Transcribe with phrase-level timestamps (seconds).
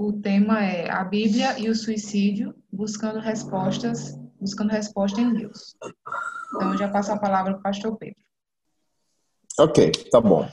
[0.00, 5.74] O tema é a Bíblia e o suicídio, buscando respostas, buscando resposta em Deus.
[6.54, 8.22] Então, eu já passo a palavra para o pastor Pedro.
[9.58, 10.48] Ok, tá bom.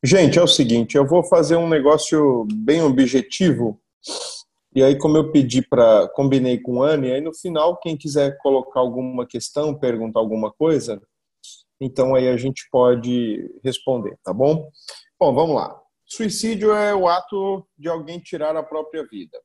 [0.00, 3.80] Gente, é o seguinte, eu vou fazer um negócio bem objetivo.
[4.72, 8.38] E aí, como eu pedi para combinei com o Anne, aí no final, quem quiser
[8.38, 11.02] colocar alguma questão, perguntar alguma coisa,
[11.80, 14.70] então aí a gente pode responder, tá bom?
[15.18, 15.83] Bom, vamos lá.
[16.06, 19.40] Suicídio é o ato de alguém tirar a própria vida.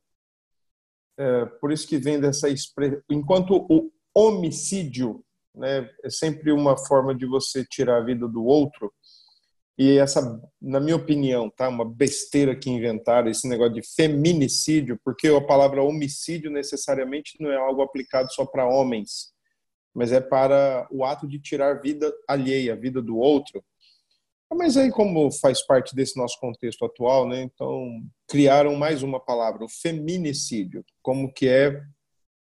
[1.17, 3.01] É, por isso que vem dessa expressão.
[3.09, 5.23] Enquanto o homicídio
[5.55, 8.93] né, é sempre uma forma de você tirar a vida do outro,
[9.79, 15.29] e essa, na minha opinião, tá, uma besteira que inventaram esse negócio de feminicídio, porque
[15.29, 19.33] a palavra homicídio necessariamente não é algo aplicado só para homens,
[19.93, 23.63] mas é para o ato de tirar vida alheia, a vida do outro.
[24.51, 29.63] Mas aí, como faz parte desse nosso contexto atual, né, então criaram mais uma palavra,
[29.63, 31.81] o feminicídio, como que é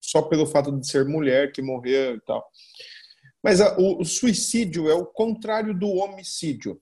[0.01, 2.45] só pelo fato de ser mulher que morreu e tal.
[3.43, 6.81] Mas a, o, o suicídio é o contrário do homicídio.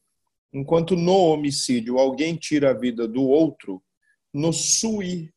[0.52, 3.82] Enquanto no homicídio alguém tira a vida do outro,
[4.32, 5.30] no suicídio,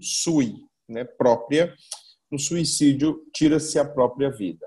[0.00, 0.54] sui,
[0.88, 1.74] né, própria,
[2.30, 4.66] no suicídio tira-se a própria vida.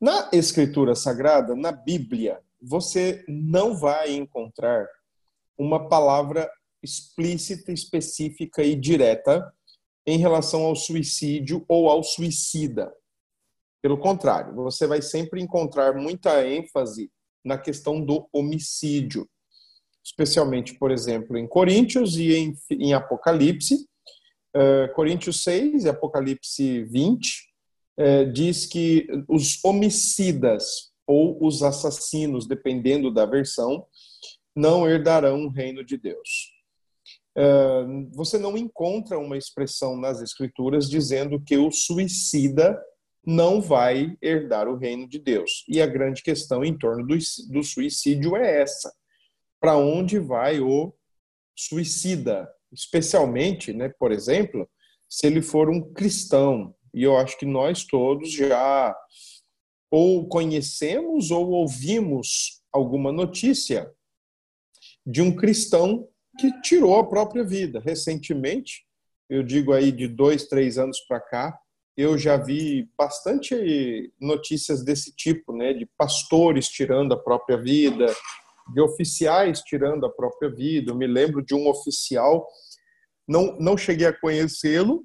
[0.00, 4.86] Na Escritura Sagrada, na Bíblia, você não vai encontrar
[5.56, 6.50] uma palavra
[6.82, 9.52] explícita, específica e direta
[10.06, 12.92] em relação ao suicídio ou ao suicida.
[13.82, 17.10] Pelo contrário, você vai sempre encontrar muita ênfase
[17.44, 19.28] na questão do homicídio,
[20.02, 23.86] especialmente, por exemplo, em Coríntios e em, em Apocalipse.
[24.56, 27.28] Uh, Coríntios 6 e Apocalipse 20
[27.98, 33.86] uh, diz que os homicidas ou os assassinos, dependendo da versão,
[34.54, 36.52] não herdarão o reino de Deus.
[37.36, 42.80] Uh, você não encontra uma expressão nas Escrituras dizendo que o suicida
[43.26, 45.64] não vai herdar o reino de Deus.
[45.68, 47.16] E a grande questão em torno do,
[47.50, 48.92] do suicídio é essa:
[49.60, 50.94] para onde vai o
[51.56, 52.48] suicida?
[52.72, 54.68] Especialmente, né, por exemplo,
[55.08, 56.74] se ele for um cristão.
[56.92, 58.94] E eu acho que nós todos já
[59.96, 63.88] ou conhecemos ou ouvimos alguma notícia
[65.06, 67.78] de um cristão que tirou a própria vida.
[67.78, 68.84] Recentemente,
[69.30, 71.56] eu digo aí de dois, três anos para cá,
[71.96, 78.12] eu já vi bastante notícias desse tipo, né, de pastores tirando a própria vida,
[78.74, 80.90] de oficiais tirando a própria vida.
[80.90, 82.48] Eu me lembro de um oficial,
[83.28, 85.04] não, não cheguei a conhecê-lo,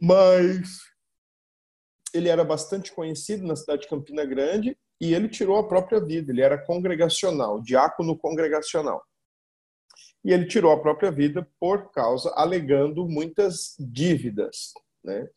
[0.00, 0.93] mas
[2.14, 6.30] ele era bastante conhecido na cidade de Campina Grande e ele tirou a própria vida.
[6.32, 9.02] Ele era congregacional, diácono congregacional.
[10.24, 14.72] E ele tirou a própria vida por causa, alegando muitas dívidas.
[15.02, 15.28] Né?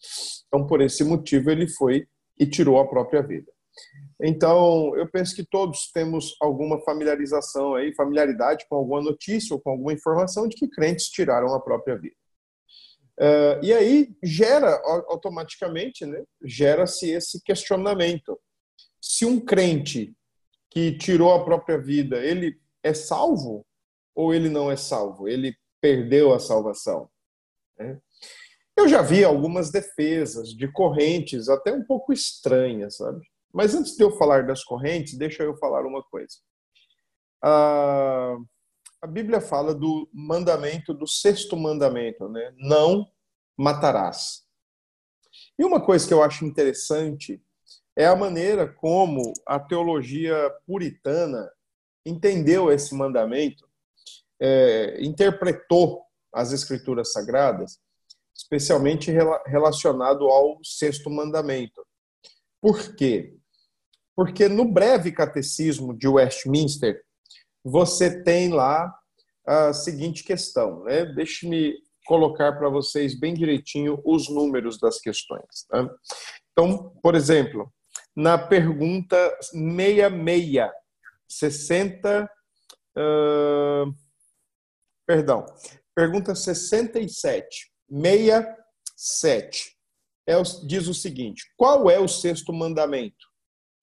[0.47, 2.07] Então, por esse motivo, ele foi
[2.39, 3.51] e tirou a própria vida.
[4.21, 9.71] Então, eu penso que todos temos alguma familiarização aí, familiaridade com alguma notícia ou com
[9.71, 12.15] alguma informação de que crentes tiraram a própria vida.
[13.19, 18.39] Uh, e aí gera automaticamente, né, gera-se esse questionamento.
[19.01, 20.16] Se um crente
[20.69, 23.66] que tirou a própria vida, ele é salvo
[24.13, 25.27] ou ele não é salvo?
[25.27, 27.09] Ele perdeu a salvação?
[27.77, 28.00] Né?
[28.75, 33.22] Eu já vi algumas defesas de correntes até um pouco estranhas, sabe?
[33.51, 36.35] Mas antes de eu falar das correntes, deixa eu falar uma coisa.
[37.44, 38.45] Uh,
[39.02, 42.53] a Bíblia fala do mandamento, do sexto mandamento, né?
[42.58, 43.08] Não
[43.56, 44.44] matarás.
[45.58, 47.41] E uma coisa que eu acho interessante
[47.96, 51.50] é a maneira como a teologia puritana
[52.06, 53.68] entendeu esse mandamento,
[54.40, 57.80] é, interpretou as escrituras sagradas,
[58.36, 59.12] especialmente
[59.46, 61.86] relacionado ao sexto mandamento.
[62.62, 63.36] Por quê?
[64.16, 67.03] Porque no breve catecismo de Westminster,
[67.69, 68.94] você tem lá
[69.45, 71.05] a seguinte questão, né?
[71.05, 75.65] Deixe-me colocar para vocês bem direitinho os números das questões.
[75.69, 75.89] Tá?
[76.51, 77.71] Então, por exemplo,
[78.15, 80.69] na pergunta 66,
[81.27, 82.31] 60.
[82.97, 83.94] Uh,
[85.06, 85.45] perdão,
[85.94, 89.77] pergunta 67, 67.
[90.25, 93.27] É, diz o seguinte: qual é o sexto mandamento?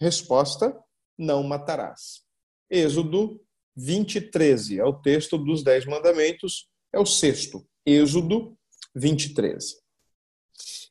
[0.01, 0.75] Resposta:
[1.19, 2.25] não matarás.
[2.71, 3.44] Êxodo
[3.77, 7.67] 20, 13 é o texto dos dez mandamentos, é o sexto.
[7.85, 8.57] Êxodo
[8.95, 9.77] 23.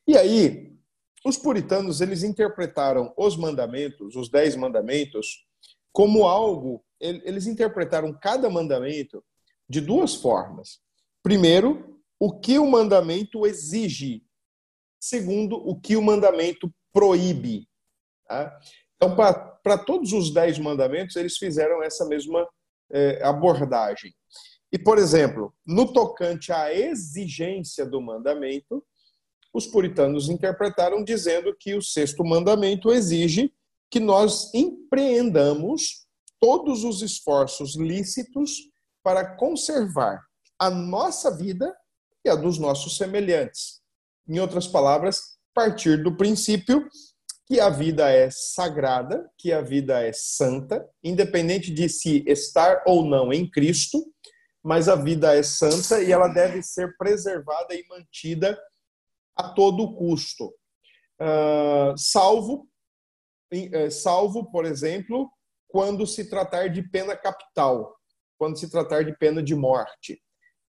[0.06, 0.74] E aí,
[1.24, 5.46] os puritanos eles interpretaram os mandamentos, os dez mandamentos,
[5.92, 6.84] como algo.
[7.00, 9.24] Eles interpretaram cada mandamento
[9.68, 10.80] de duas formas.
[11.22, 14.22] Primeiro, o que o mandamento exige.
[15.00, 17.66] Segundo, o que o mandamento proíbe.
[18.26, 18.58] Tá?
[18.96, 22.46] Então, para todos os dez mandamentos, eles fizeram essa mesma
[23.22, 24.12] abordagem.
[24.72, 28.84] E, por exemplo, no tocante à exigência do mandamento,
[29.52, 33.54] os puritanos interpretaram dizendo que o sexto mandamento exige
[33.88, 36.06] que nós empreendamos
[36.40, 38.68] todos os esforços lícitos
[39.02, 40.20] para conservar
[40.58, 41.72] a nossa vida
[42.24, 43.80] e a dos nossos semelhantes.
[44.28, 46.88] Em outras palavras, partir do princípio
[47.46, 53.04] que a vida é sagrada, que a vida é santa, independente de se estar ou
[53.04, 54.02] não em Cristo,
[54.62, 58.58] mas a vida é santa e ela deve ser preservada e mantida
[59.36, 60.54] a todo custo.
[61.20, 62.66] Uh, salvo,
[63.52, 65.30] uh, salvo, por exemplo,
[65.68, 67.94] quando se tratar de pena capital,
[68.38, 70.18] quando se tratar de pena de morte,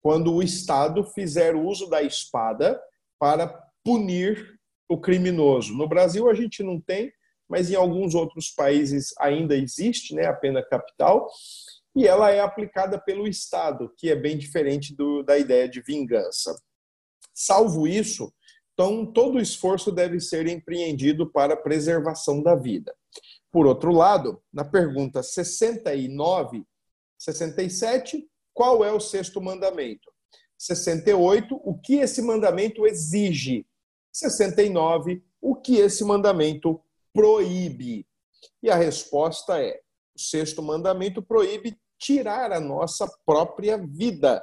[0.03, 2.81] quando o Estado fizer uso da espada
[3.19, 3.47] para
[3.85, 5.75] punir o criminoso.
[5.75, 7.13] No Brasil a gente não tem,
[7.49, 11.29] mas em alguns outros países ainda existe né, a pena capital
[11.95, 16.55] e ela é aplicada pelo Estado, que é bem diferente do, da ideia de vingança.
[17.33, 18.33] Salvo isso,
[18.73, 22.95] então todo esforço deve ser empreendido para a preservação da vida.
[23.51, 26.65] Por outro lado, na pergunta 69,
[27.17, 30.13] 67, qual é o sexto mandamento?
[30.59, 33.67] 68, o que esse mandamento exige?
[34.15, 36.81] 69, o que esse mandamento
[37.13, 38.07] proíbe?
[38.63, 39.81] E a resposta é:
[40.15, 44.43] o sexto mandamento proíbe tirar a nossa própria vida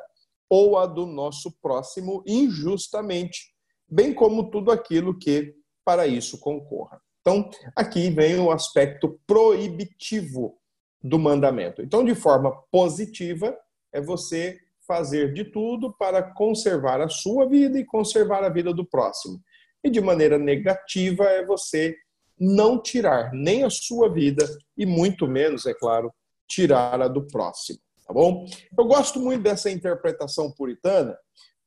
[0.50, 3.54] ou a do nosso próximo injustamente,
[3.88, 7.02] bem como tudo aquilo que para isso concorra.
[7.22, 10.58] Então, aqui vem o aspecto proibitivo
[11.02, 11.82] do mandamento.
[11.82, 13.58] Então, de forma positiva,
[13.94, 18.86] é você fazer de tudo para conservar a sua vida e conservar a vida do
[18.86, 19.40] próximo.
[19.84, 21.96] E de maneira negativa, é você
[22.40, 26.12] não tirar nem a sua vida e muito menos, é claro,
[26.48, 28.46] tirar a do próximo, tá bom?
[28.78, 31.18] Eu gosto muito dessa interpretação puritana,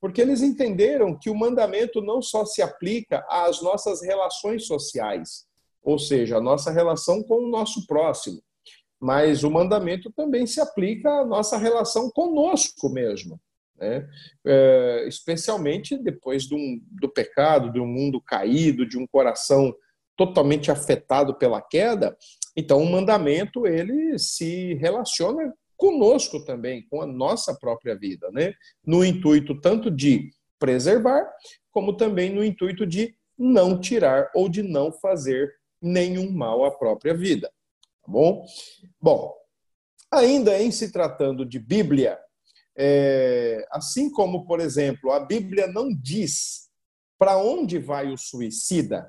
[0.00, 5.46] porque eles entenderam que o mandamento não só se aplica às nossas relações sociais,
[5.82, 8.42] ou seja, a nossa relação com o nosso próximo,
[9.00, 13.40] mas o mandamento também se aplica à nossa relação conosco mesmo.
[13.76, 14.08] Né?
[14.46, 16.56] É, especialmente depois do,
[16.90, 19.74] do pecado, de um mundo caído, de um coração
[20.16, 22.16] totalmente afetado pela queda,
[22.56, 28.54] então o mandamento ele se relaciona conosco também, com a nossa própria vida, né?
[28.86, 31.28] No intuito tanto de preservar,
[31.70, 37.12] como também no intuito de não tirar ou de não fazer nenhum mal à própria
[37.12, 37.48] vida.
[38.02, 38.46] Tá bom?
[39.00, 39.34] Bom,
[40.10, 42.18] ainda em se tratando de Bíblia,
[42.76, 46.68] é, assim como, por exemplo, a Bíblia não diz
[47.18, 49.08] para onde vai o suicida,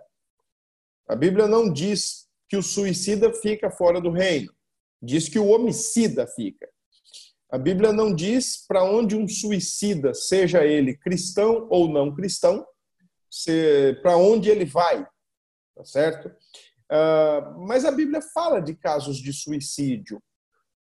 [1.08, 4.54] a Bíblia não diz que o suicida fica fora do reino,
[5.02, 6.70] diz que o homicida fica.
[7.52, 12.66] A Bíblia não diz para onde um suicida, seja ele cristão ou não cristão,
[14.02, 15.06] para onde ele vai,
[15.76, 16.28] tá certo?
[16.92, 20.22] Uh, mas a Bíblia fala de casos de suicídio,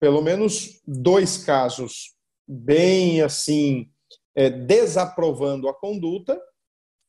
[0.00, 2.14] pelo menos dois casos
[2.52, 3.90] bem assim
[4.34, 6.40] é, desaprovando a conduta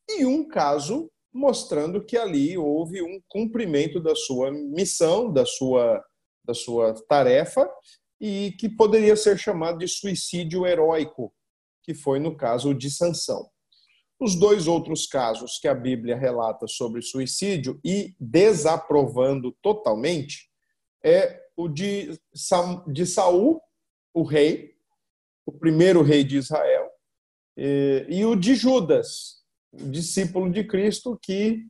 [0.10, 6.04] e um caso mostrando que ali houve um cumprimento da sua missão, da sua,
[6.46, 7.68] da sua tarefa,
[8.22, 11.34] e que poderia ser chamado de suicídio heróico,
[11.82, 13.50] que foi no caso de Sansão.
[14.20, 20.50] Os dois outros casos que a Bíblia relata sobre suicídio e desaprovando totalmente
[21.04, 22.18] é o de,
[22.88, 23.62] de Saul,
[24.14, 24.73] o rei,
[25.46, 26.90] o primeiro rei de Israel,
[27.56, 31.66] e o de Judas, discípulo de Cristo que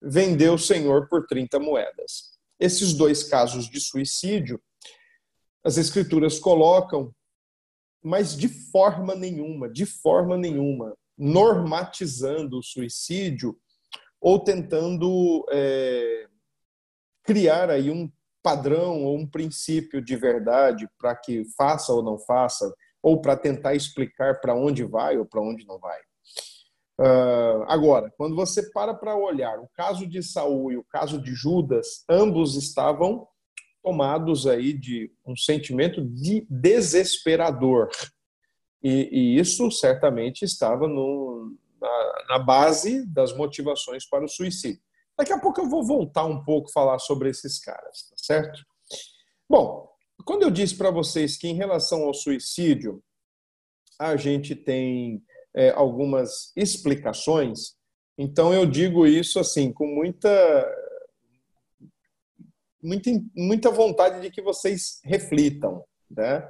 [0.00, 2.34] vendeu o Senhor por 30 moedas.
[2.58, 4.60] Esses dois casos de suicídio,
[5.64, 7.14] as escrituras colocam,
[8.02, 13.58] mas de forma nenhuma, de forma nenhuma, normatizando o suicídio
[14.20, 16.26] ou tentando é,
[17.22, 18.10] criar aí um
[18.42, 23.74] padrão ou um princípio de verdade para que faça ou não faça, ou para tentar
[23.74, 26.00] explicar para onde vai ou para onde não vai.
[26.98, 31.34] Uh, agora, quando você para para olhar o caso de Saul e o caso de
[31.34, 33.28] Judas, ambos estavam
[33.82, 37.90] tomados aí de um sentimento de desesperador.
[38.82, 44.80] E, e isso certamente estava no, na, na, base das motivações para o suicídio.
[45.18, 48.64] Daqui a pouco eu vou voltar um pouco falar sobre esses caras, tá certo?
[49.48, 49.93] Bom,
[50.24, 53.02] quando eu disse para vocês que em relação ao suicídio,
[53.98, 55.22] a gente tem
[55.54, 57.76] é, algumas explicações.
[58.18, 60.30] Então eu digo isso assim com muita
[62.82, 65.82] muita, muita vontade de que vocês reflitam.
[66.10, 66.46] Né?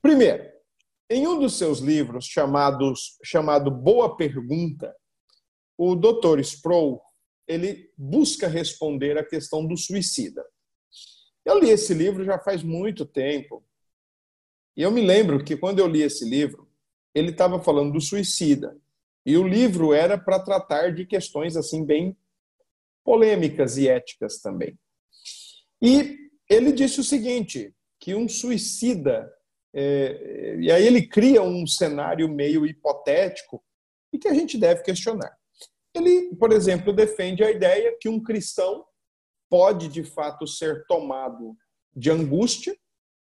[0.00, 0.48] Primeiro,
[1.10, 4.94] em um dos seus livros chamados chamado Boa Pergunta,
[5.76, 6.38] o Dr.
[6.40, 7.00] Sproul
[7.48, 10.44] ele busca responder a questão do suicida.
[11.44, 13.64] Eu li esse livro já faz muito tempo.
[14.76, 16.68] E eu me lembro que quando eu li esse livro,
[17.14, 18.76] ele estava falando do suicida.
[19.24, 22.16] E o livro era para tratar de questões assim bem
[23.04, 24.78] polêmicas e éticas também.
[25.82, 29.32] E ele disse o seguinte, que um suicida,
[29.72, 33.62] é, e aí ele cria um cenário meio hipotético
[34.12, 35.36] e que a gente deve questionar.
[35.94, 38.84] Ele, por exemplo, defende a ideia que um cristão
[39.50, 41.54] pode de fato ser tomado
[41.94, 42.74] de angústia,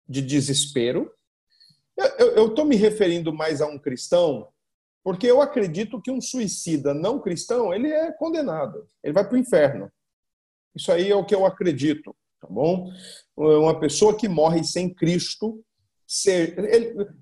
[0.08, 1.12] de desespero.
[2.18, 4.48] Eu estou me referindo mais a um cristão
[5.04, 9.40] porque eu acredito que um suicida não cristão ele é condenado, ele vai para o
[9.40, 9.92] inferno.
[10.76, 12.92] Isso aí é o que eu acredito, tá bom?
[13.36, 15.64] Uma pessoa que morre sem Cristo,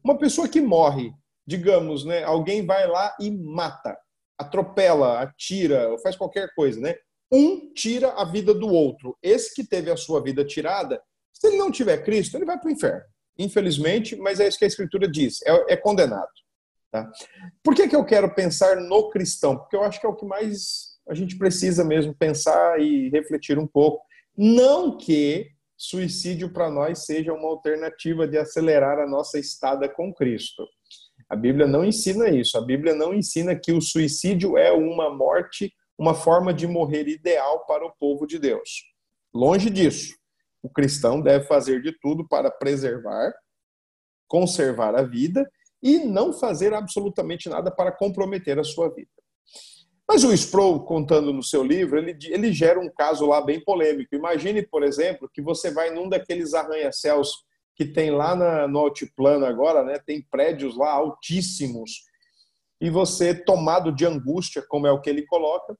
[0.03, 1.13] uma pessoa que morre,
[1.45, 2.23] digamos, né?
[2.23, 3.97] Alguém vai lá e mata,
[4.37, 6.95] atropela, atira, faz qualquer coisa, né?
[7.31, 9.17] Um tira a vida do outro.
[9.21, 11.01] Esse que teve a sua vida tirada,
[11.33, 13.03] se ele não tiver Cristo, ele vai para o inferno.
[13.37, 16.29] Infelizmente, mas é isso que a Escritura diz: é, é condenado.
[16.91, 17.11] Tá?
[17.63, 19.57] Por que, que eu quero pensar no cristão?
[19.57, 23.57] Porque eu acho que é o que mais a gente precisa mesmo pensar e refletir
[23.57, 24.03] um pouco.
[24.35, 30.67] Não que suicídio para nós seja uma alternativa de acelerar a nossa estada com Cristo.
[31.29, 32.57] A Bíblia não ensina isso.
[32.57, 37.65] A Bíblia não ensina que o suicídio é uma morte, uma forma de morrer ideal
[37.65, 38.83] para o povo de Deus.
[39.33, 40.15] Longe disso.
[40.61, 43.33] O cristão deve fazer de tudo para preservar,
[44.27, 45.49] conservar a vida
[45.81, 49.09] e não fazer absolutamente nada para comprometer a sua vida.
[50.07, 54.15] Mas o Sproul, contando no seu livro, ele, ele gera um caso lá bem polêmico.
[54.15, 59.45] Imagine, por exemplo, que você vai num daqueles arranha-céus que tem lá na, no altiplano
[59.45, 59.99] agora, né?
[59.99, 62.07] tem prédios lá altíssimos,
[62.81, 65.77] e você tomado de angústia, como é o que ele coloca,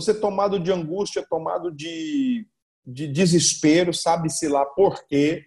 [0.00, 2.46] você tomado de angústia, tomado de,
[2.86, 5.44] de desespero, sabe-se lá por quê,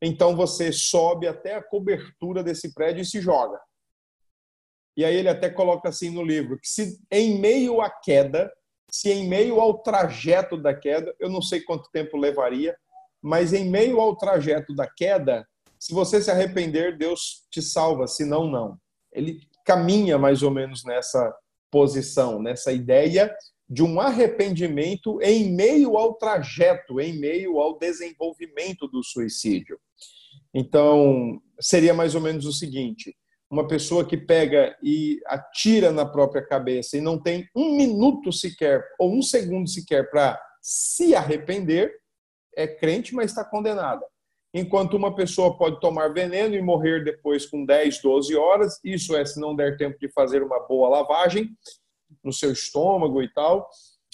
[0.00, 3.60] então você sobe até a cobertura desse prédio e se joga.
[4.96, 8.50] E aí ele até coloca assim no livro que se em meio à queda,
[8.90, 12.74] se em meio ao trajeto da queda, eu não sei quanto tempo levaria,
[13.20, 15.46] mas em meio ao trajeto da queda,
[15.78, 18.78] se você se arrepender, Deus te salva, se não, não.
[19.12, 21.34] Ele caminha mais ou menos nessa
[21.70, 23.30] posição, nessa ideia
[23.70, 29.78] de um arrependimento em meio ao trajeto, em meio ao desenvolvimento do suicídio.
[30.52, 33.16] Então, seria mais ou menos o seguinte:
[33.48, 38.84] uma pessoa que pega e atira na própria cabeça e não tem um minuto sequer,
[38.98, 41.94] ou um segundo sequer, para se arrepender,
[42.56, 44.04] é crente, mas está condenada.
[44.52, 49.24] Enquanto uma pessoa pode tomar veneno e morrer depois com 10, 12 horas, isso é
[49.24, 51.56] se não der tempo de fazer uma boa lavagem
[52.22, 53.68] no seu estômago e tal,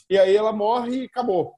[0.08, 1.54] e aí ela morre e acabou.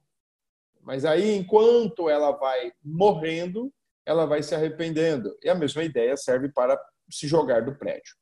[0.81, 3.71] Mas aí, enquanto ela vai morrendo,
[4.05, 5.37] ela vai se arrependendo.
[5.43, 6.79] E a mesma ideia serve para
[7.09, 8.15] se jogar do prédio.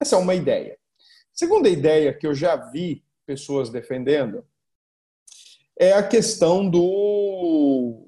[0.00, 0.78] Essa é uma ideia.
[1.32, 4.46] Segunda ideia que eu já vi pessoas defendendo
[5.78, 8.02] é a questão do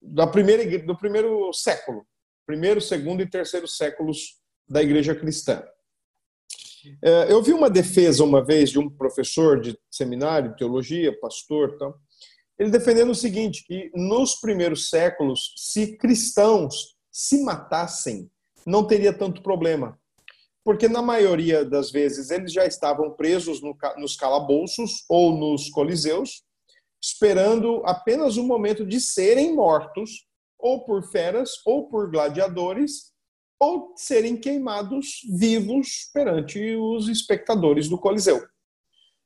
[0.00, 2.06] da primeira do primeiro século,
[2.46, 5.62] primeiro, segundo e terceiro séculos da igreja cristã.
[7.02, 11.94] É, eu vi uma defesa uma vez de um professor de seminário, teologia, pastor, então,
[12.58, 18.30] ele defendendo o seguinte, que nos primeiros séculos, se cristãos se matassem,
[18.66, 19.98] não teria tanto problema.
[20.64, 26.42] Porque na maioria das vezes eles já estavam presos no, nos calabouços ou nos coliseus,
[27.00, 30.26] esperando apenas o momento de serem mortos,
[30.58, 33.12] ou por feras, ou por gladiadores,
[33.58, 38.46] ou serem queimados vivos perante os espectadores do Coliseu.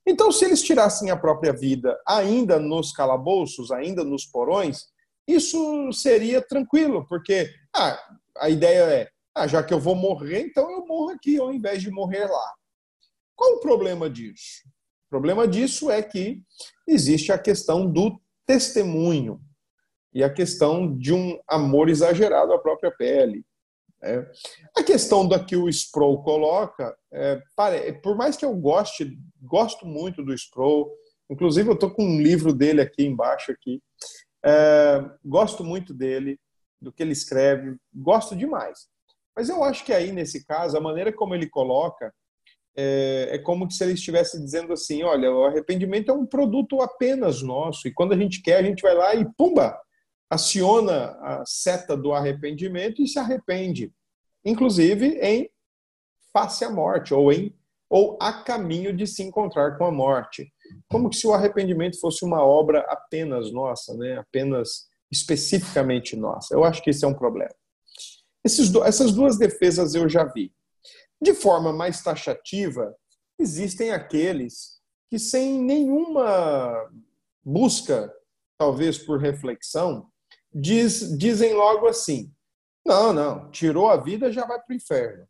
[0.06, 4.87] Então, se eles tirassem a própria vida ainda nos calabouços, ainda nos porões,
[5.26, 7.99] isso seria tranquilo, porque ah,
[8.38, 11.82] a ideia é, ah, já que eu vou morrer, então eu morro aqui ao invés
[11.82, 12.54] de morrer lá.
[13.37, 14.62] Qual o problema disso?
[15.06, 16.42] O problema disso é que
[16.87, 19.40] existe a questão do testemunho
[20.12, 23.44] e a questão de um amor exagerado à própria pele.
[24.02, 24.26] É.
[24.76, 27.42] A questão da que o Sproul coloca, é,
[28.02, 30.90] por mais que eu goste, gosto muito do Sproul,
[31.28, 33.83] inclusive eu estou com um livro dele aqui embaixo aqui,
[34.45, 36.38] é, gosto muito dele,
[36.80, 38.88] do que ele escreve, gosto demais.
[39.37, 42.12] Mas eu acho que aí, nesse caso, a maneira como ele coloca
[42.76, 47.42] é, é como se ele estivesse dizendo assim: olha, o arrependimento é um produto apenas
[47.42, 49.78] nosso, e quando a gente quer, a gente vai lá e pumba!
[50.30, 53.92] Aciona a seta do arrependimento e se arrepende,
[54.44, 55.50] inclusive em
[56.32, 57.52] face à morte, ou em
[57.90, 60.52] ou a caminho de se encontrar com a morte.
[60.88, 64.16] Como se o arrependimento fosse uma obra apenas nossa, né?
[64.16, 66.54] apenas especificamente nossa.
[66.54, 67.52] Eu acho que esse é um problema.
[68.44, 70.52] Essas duas defesas eu já vi.
[71.20, 72.94] De forma mais taxativa,
[73.38, 76.72] existem aqueles que, sem nenhuma
[77.44, 78.10] busca,
[78.56, 80.10] talvez por reflexão,
[80.52, 82.33] diz, dizem logo assim:
[82.85, 85.26] não, não, tirou a vida, já vai para o inferno.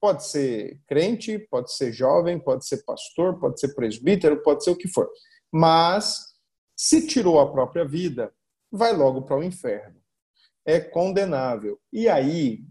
[0.00, 4.76] Pode ser crente, pode ser jovem, pode ser pastor, pode ser presbítero, pode ser o
[4.76, 5.08] que for.
[5.52, 6.34] Mas,
[6.76, 8.34] se tirou a própria vida,
[8.70, 10.00] vai logo para o inferno.
[10.66, 11.80] É condenável.
[11.92, 12.64] E aí,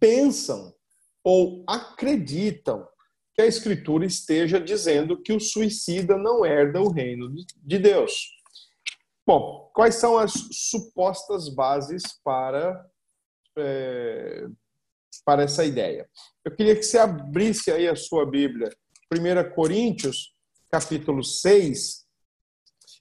[0.00, 0.74] pensam
[1.24, 2.88] ou acreditam
[3.34, 8.41] que a Escritura esteja dizendo que o suicida não herda o reino de Deus.
[9.26, 12.84] Bom, quais são as supostas bases para
[13.56, 14.46] é,
[15.24, 16.08] para essa ideia.
[16.44, 18.70] Eu queria que você abrisse aí a sua Bíblia,
[19.12, 20.34] 1 Coríntios,
[20.70, 22.04] capítulo 6,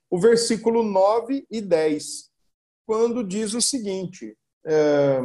[0.10, 2.30] o versículo 9 e 10,
[2.86, 5.20] quando diz o seguinte, é,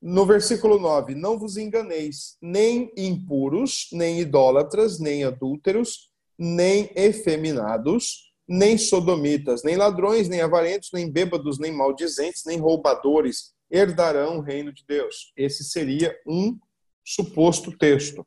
[0.00, 8.76] no versículo 9: Não vos enganeis, nem impuros, nem idólatras, nem adúlteros, nem efeminados, nem
[8.76, 14.84] sodomitas, nem ladrões, nem avarentos, nem bêbados, nem maldizentes, nem roubadores herdarão o reino de
[14.86, 15.32] Deus.
[15.36, 16.58] Esse seria um
[17.04, 18.26] suposto texto.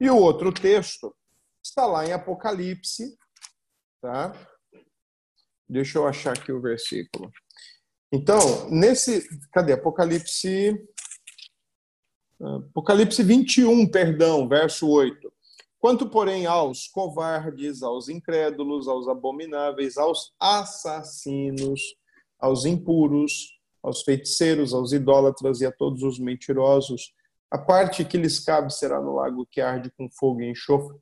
[0.00, 1.14] E o outro texto
[1.62, 3.16] está lá em Apocalipse,
[4.00, 4.32] tá?
[5.68, 7.30] Deixa eu achar aqui o versículo.
[8.12, 10.76] Então, nesse, cadê Apocalipse
[12.42, 15.32] Apocalipse 21, perdão, verso 8.
[15.82, 21.80] Quanto, porém, aos covardes, aos incrédulos, aos abomináveis, aos assassinos,
[22.38, 27.12] aos impuros, aos feiticeiros, aos idólatras e a todos os mentirosos.
[27.50, 30.96] A parte que lhes cabe será no lago que arde com fogo e enxofre,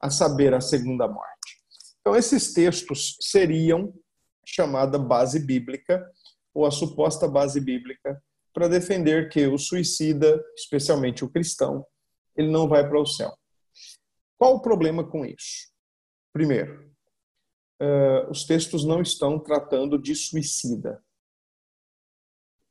[0.00, 1.62] a saber, a segunda morte.
[2.00, 3.94] Então, esses textos seriam
[4.44, 6.04] chamada base bíblica,
[6.52, 8.20] ou a suposta base bíblica,
[8.52, 11.86] para defender que o suicida, especialmente o cristão,
[12.36, 13.32] ele não vai para o céu.
[14.40, 15.68] Qual o problema com isso?
[16.32, 16.90] Primeiro,
[17.78, 21.04] uh, os textos não estão tratando de suicida.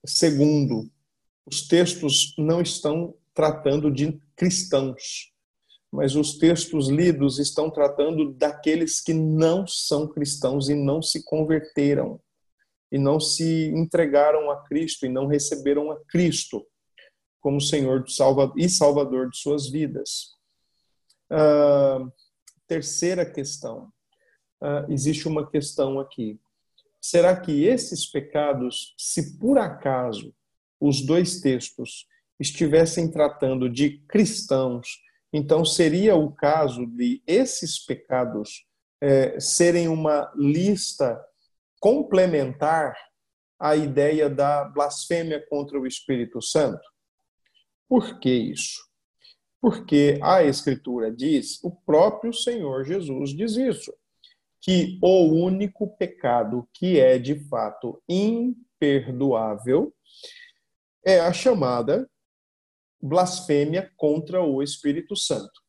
[0.04, 0.90] Segundo,
[1.46, 5.32] os textos não estão tratando de cristãos,
[5.92, 12.20] mas os textos lidos estão tratando daqueles que não são cristãos e não se converteram,
[12.92, 16.66] e não se entregaram a Cristo e não receberam a Cristo
[17.40, 18.04] como Senhor
[18.58, 20.39] e Salvador de suas vidas.
[21.32, 22.12] Uh,
[22.68, 23.92] terceira questão.
[24.62, 26.40] Uh, existe uma questão aqui
[27.02, 30.34] será que esses pecados, se por acaso
[30.80, 32.08] os dois textos
[32.40, 38.66] estivessem tratando de cristãos, então seria o caso de esses pecados
[39.02, 41.20] é, serem uma lista
[41.80, 42.96] complementar
[43.60, 46.82] à ideia da blasfêmia contra o Espírito Santo?
[47.88, 48.89] Por que isso?
[49.62, 53.94] Porque a Escritura diz, o próprio Senhor Jesus diz isso
[54.62, 59.94] que o único pecado que é de fato imperdoável
[61.06, 62.10] é a chamada
[63.02, 65.62] blasfêmia contra o Espírito Santo.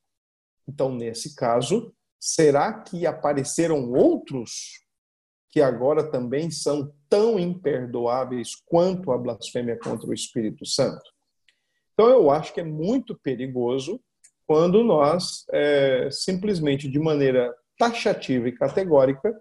[0.68, 4.84] Então, nesse caso, será que apareceram outros
[5.50, 11.10] que agora também são tão imperdoáveis quanto a blasfêmia contra o Espírito Santo?
[12.00, 14.00] Então, eu acho que é muito perigoso
[14.46, 19.38] quando nós é, simplesmente de maneira taxativa e categórica,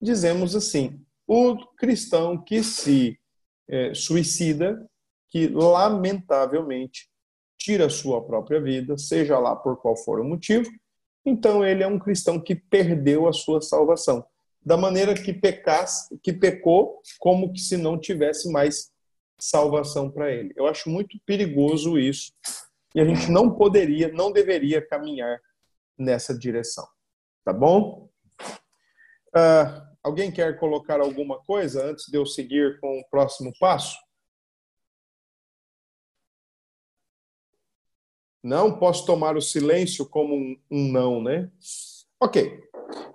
[0.00, 3.18] dizemos assim: o cristão que se
[3.68, 4.88] é, suicida,
[5.30, 7.08] que lamentavelmente
[7.58, 10.70] tira sua própria vida, seja lá por qual for o motivo,
[11.24, 14.24] então ele é um cristão que perdeu a sua salvação.
[14.64, 18.92] Da maneira que pecasse, que pecou, como que se não tivesse mais
[19.38, 20.52] salvação para ele.
[20.56, 22.32] Eu acho muito perigoso isso.
[22.94, 25.38] E a gente não poderia, não deveria caminhar
[25.98, 26.86] nessa direção.
[27.44, 28.08] Tá bom?
[29.28, 33.98] Uh, alguém quer colocar alguma coisa antes de eu seguir com o próximo passo?
[38.42, 41.50] Não posso tomar o silêncio como um, um não, né?
[42.20, 42.62] Ok.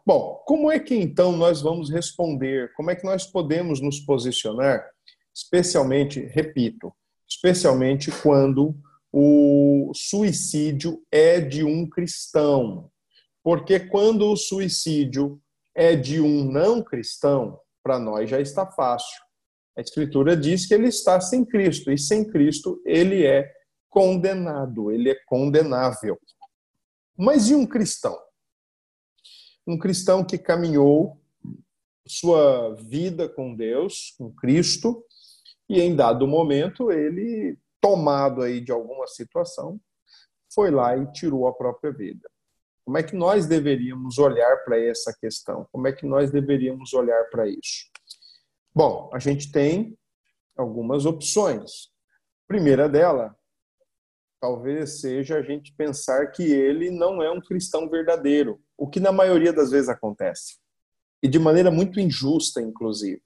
[0.06, 2.74] Bom, como é que então nós vamos responder?
[2.74, 4.86] Como é que nós podemos nos posicionar?
[5.34, 6.94] Especialmente, repito,
[7.28, 8.76] especialmente quando
[9.12, 12.92] o suicídio é de um cristão.
[13.44, 15.42] Porque quando o suicídio
[15.76, 19.22] é de um não cristão, para nós já está fácil.
[19.78, 23.52] A Escritura diz que ele está sem Cristo, e sem Cristo ele é
[23.90, 26.20] condenado, ele é condenável.
[27.18, 28.18] Mas e um cristão?
[29.66, 31.20] Um cristão que caminhou
[32.08, 35.06] sua vida com Deus, com Cristo,
[35.72, 39.80] e em dado momento ele, tomado aí de alguma situação,
[40.54, 42.30] foi lá e tirou a própria vida.
[42.84, 45.66] Como é que nós deveríamos olhar para essa questão?
[45.72, 47.90] Como é que nós deveríamos olhar para isso?
[48.76, 49.98] Bom, a gente tem
[50.58, 51.90] algumas opções.
[52.44, 53.34] A primeira dela,
[54.42, 59.14] talvez seja a gente pensar que ele não é um cristão verdadeiro, o que na
[59.14, 60.60] maioria das vezes acontece.
[61.24, 63.22] E de maneira muito injusta, inclusive.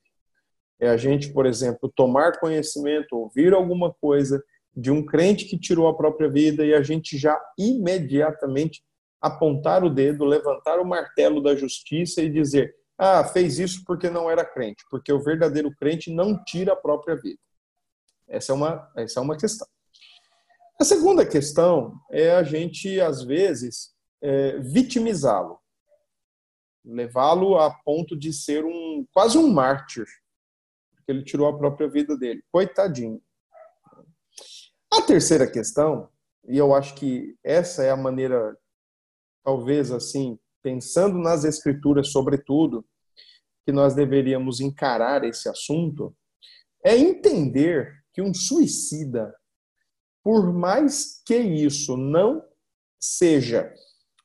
[0.79, 4.43] É a gente, por exemplo, tomar conhecimento, ouvir alguma coisa
[4.75, 8.83] de um crente que tirou a própria vida e a gente já imediatamente
[9.21, 14.29] apontar o dedo, levantar o martelo da justiça e dizer: ah, fez isso porque não
[14.29, 17.39] era crente, porque o verdadeiro crente não tira a própria vida.
[18.27, 19.67] Essa é uma, essa é uma questão.
[20.79, 25.59] A segunda questão é a gente, às vezes, é, vitimizá-lo,
[26.83, 30.05] levá-lo a ponto de ser um quase um mártir,
[31.05, 32.43] porque ele tirou a própria vida dele.
[32.51, 33.21] Coitadinho.
[34.91, 36.09] A terceira questão,
[36.47, 38.57] e eu acho que essa é a maneira,
[39.43, 42.83] talvez assim, pensando nas escrituras, sobretudo,
[43.65, 46.15] que nós deveríamos encarar esse assunto,
[46.83, 49.33] é entender que um suicida,
[50.23, 52.43] por mais que isso não
[52.99, 53.71] seja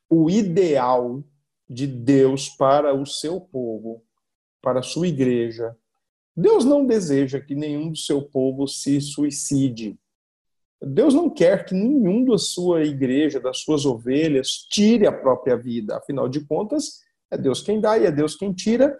[0.08, 1.22] o ideal
[1.68, 4.04] de Deus para o seu povo,
[4.62, 5.76] para a sua igreja,
[6.40, 10.00] Deus não deseja que nenhum do seu povo se suicide.
[10.80, 15.98] Deus não quer que nenhum da sua igreja, das suas ovelhas, tire a própria vida.
[15.98, 17.00] Afinal de contas,
[17.30, 18.96] é Deus quem dá e é Deus quem tira.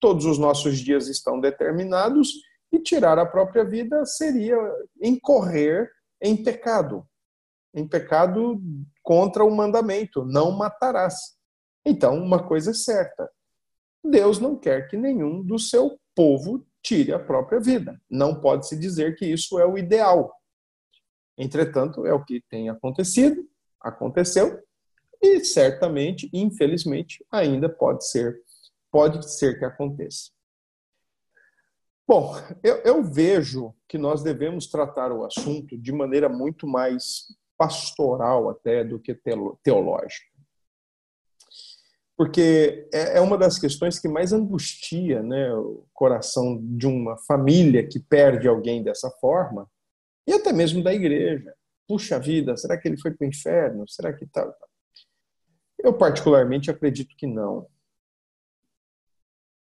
[0.00, 2.32] Todos os nossos dias estão determinados
[2.72, 4.56] e tirar a própria vida seria
[5.02, 5.90] incorrer
[6.22, 7.06] em pecado.
[7.74, 8.62] Em pecado
[9.02, 11.36] contra o mandamento: não matarás.
[11.84, 13.30] Então, uma coisa é certa:
[14.02, 18.00] Deus não quer que nenhum do seu povo tire a própria vida.
[18.10, 20.34] Não pode se dizer que isso é o ideal.
[21.36, 23.48] Entretanto, é o que tem acontecido,
[23.80, 24.62] aconteceu,
[25.20, 28.40] e certamente, infelizmente, ainda pode ser,
[28.90, 30.30] pode ser que aconteça.
[32.06, 38.48] Bom, eu, eu vejo que nós devemos tratar o assunto de maneira muito mais pastoral
[38.48, 39.14] até do que
[39.62, 40.37] teológica.
[42.18, 47.86] Porque é, é uma das questões que mais angustia né, o coração de uma família
[47.86, 49.70] que perde alguém dessa forma,
[50.26, 51.54] e até mesmo da igreja.
[51.86, 53.88] Puxa vida, será que ele foi para o inferno?
[53.88, 54.52] Será que tal?
[54.52, 54.66] Tá,
[55.78, 57.68] Eu, particularmente, acredito que não.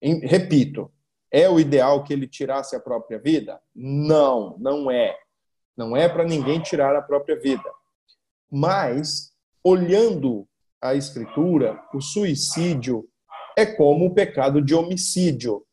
[0.03, 0.93] Repito,
[1.31, 3.61] é o ideal que ele tirasse a própria vida?
[3.73, 5.17] Não, não é.
[5.77, 7.71] Não é para ninguém tirar a própria vida.
[8.51, 9.33] Mas,
[9.63, 10.49] olhando
[10.81, 13.07] a Escritura, o suicídio
[13.57, 15.64] é como o pecado de homicídio.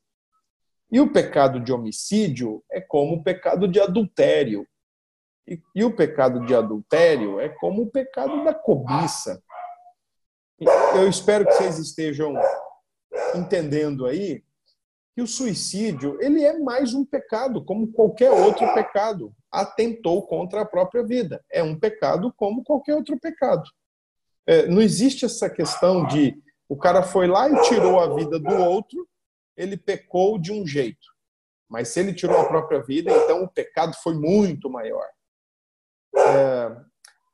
[0.91, 4.67] E o pecado de homicídio é como o pecado de adultério.
[5.48, 9.41] E, e o pecado de adultério é como o pecado da cobiça.
[10.96, 12.34] Eu espero que vocês estejam
[13.36, 14.43] entendendo aí
[15.15, 19.34] que o suicídio ele é mais um pecado, como qualquer outro pecado.
[19.52, 21.43] Atentou contra a própria vida.
[21.52, 23.63] É um pecado como qualquer outro pecado.
[24.48, 28.56] É, não existe essa questão de o cara foi lá e tirou a vida do
[28.56, 29.08] outro,
[29.56, 31.08] ele pecou de um jeito.
[31.70, 35.06] Mas se ele tirou a própria vida, então o pecado foi muito maior
[36.18, 36.76] é,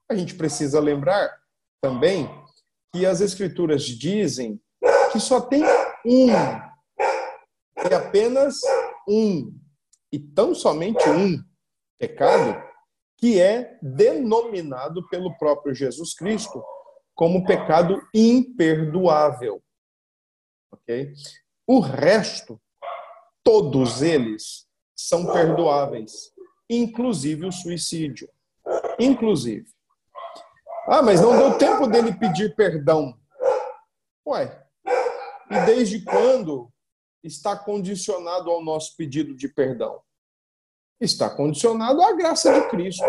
[0.10, 1.34] a gente precisa lembrar
[1.82, 2.30] também
[2.93, 4.62] que as escrituras dizem
[5.12, 5.63] que só tem
[6.06, 6.28] um,
[7.89, 8.60] e apenas
[9.08, 9.54] um,
[10.12, 11.38] e tão somente um
[11.97, 12.62] pecado
[13.17, 16.63] que é denominado pelo próprio Jesus Cristo
[17.15, 19.62] como pecado imperdoável.
[20.71, 21.13] Ok?
[21.67, 22.60] O resto,
[23.43, 26.32] todos eles são perdoáveis,
[26.69, 28.30] inclusive o suicídio
[28.99, 29.67] inclusive.
[30.88, 33.17] Ah, mas não deu tempo dele pedir perdão.
[34.28, 34.65] Ué,
[35.49, 36.69] e desde quando
[37.23, 40.02] está condicionado ao nosso pedido de perdão?
[40.99, 43.06] Está condicionado à graça de Cristo.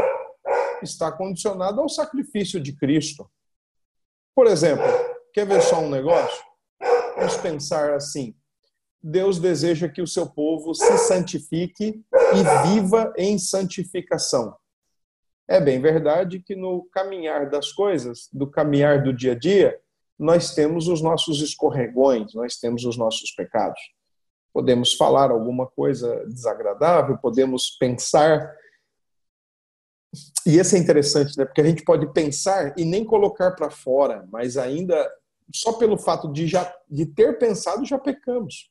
[0.83, 3.31] Está condicionado ao sacrifício de Cristo.
[4.35, 4.85] Por exemplo,
[5.33, 6.44] quer ver só um negócio?
[7.16, 8.35] Vamos pensar assim:
[9.03, 14.57] Deus deseja que o seu povo se santifique e viva em santificação.
[15.47, 19.79] É bem verdade que no caminhar das coisas, do caminhar do dia a dia,
[20.18, 23.81] nós temos os nossos escorregões, nós temos os nossos pecados.
[24.53, 28.55] Podemos falar alguma coisa desagradável, podemos pensar.
[30.46, 31.44] E esse é interessante, né?
[31.44, 35.11] Porque a gente pode pensar e nem colocar para fora, mas ainda
[35.53, 38.70] só pelo fato de já de ter pensado já pecamos.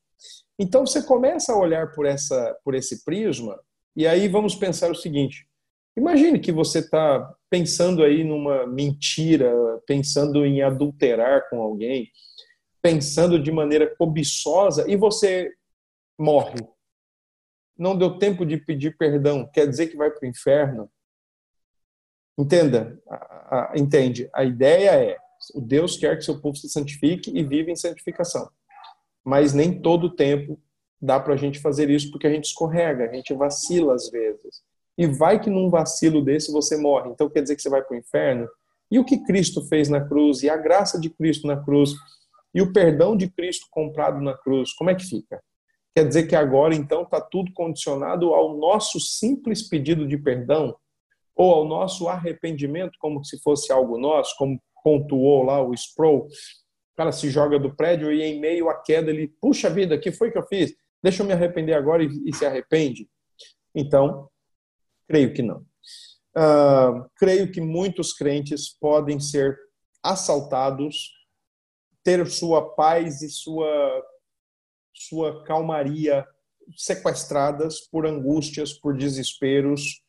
[0.57, 3.59] Então você começa a olhar por essa por esse prisma
[3.95, 5.47] e aí vamos pensar o seguinte:
[5.95, 9.53] imagine que você está pensando aí numa mentira,
[9.85, 12.09] pensando em adulterar com alguém,
[12.81, 15.51] pensando de maneira cobiçosa e você
[16.19, 16.55] morre.
[17.77, 20.89] Não deu tempo de pedir perdão, quer dizer que vai para o inferno.
[22.37, 24.29] Entenda, a, a, entende?
[24.33, 25.17] A ideia é:
[25.53, 28.49] o Deus quer que seu povo se santifique e viva em santificação
[29.23, 30.59] mas nem todo tempo
[31.01, 34.61] dá para a gente fazer isso porque a gente escorrega, a gente vacila às vezes.
[34.97, 37.09] E vai que num vacilo desse você morre.
[37.09, 38.47] Então quer dizer que você vai para o inferno?
[38.91, 41.93] E o que Cristo fez na cruz, e a graça de Cristo na cruz,
[42.53, 45.41] e o perdão de Cristo comprado na cruz, como é que fica?
[45.95, 50.75] Quer dizer que agora então está tudo condicionado ao nosso simples pedido de perdão?
[51.35, 56.95] Ou ao nosso arrependimento, como se fosse algo nosso, como pontuou lá o Sproul, o
[56.95, 60.31] cara se joga do prédio e em meio à queda ele, puxa vida, que foi
[60.31, 60.75] que eu fiz?
[61.01, 63.09] Deixa eu me arrepender agora e, e se arrepende?
[63.73, 64.29] Então,
[65.07, 65.65] creio que não.
[66.35, 69.57] Uh, creio que muitos crentes podem ser
[70.03, 71.11] assaltados,
[72.03, 74.03] ter sua paz e sua,
[74.93, 76.25] sua calmaria
[76.75, 80.02] sequestradas por angústias, por desesperos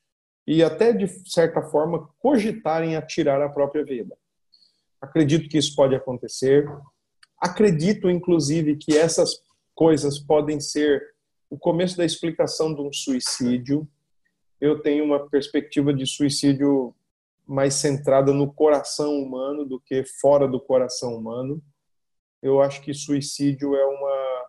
[0.46, 4.16] e até de certa forma cogitarem atirar a própria vida.
[5.00, 6.70] Acredito que isso pode acontecer.
[7.38, 9.42] Acredito, inclusive, que essas
[9.74, 11.02] coisas podem ser
[11.50, 13.86] o começo da explicação de um suicídio.
[14.60, 16.94] Eu tenho uma perspectiva de suicídio
[17.46, 21.62] mais centrada no coração humano do que fora do coração humano.
[22.42, 24.44] Eu acho que suicídio é uma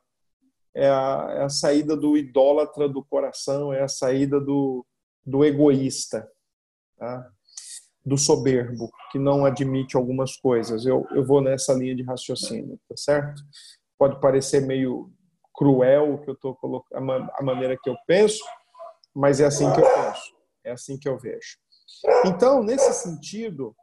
[0.77, 4.86] é a, é a saída do idólatra do coração, é a saída do,
[5.26, 6.30] do egoísta.
[6.98, 7.30] Tá?
[8.06, 10.86] do soberbo, que não admite algumas coisas.
[10.86, 13.42] Eu, eu vou nessa linha de raciocínio, tá certo?
[13.98, 15.12] Pode parecer meio
[15.56, 18.44] cruel que eu tô colocando, a maneira que eu penso,
[19.14, 21.58] mas é assim que eu penso, é assim que eu vejo.
[22.26, 23.76] Então, nesse sentido,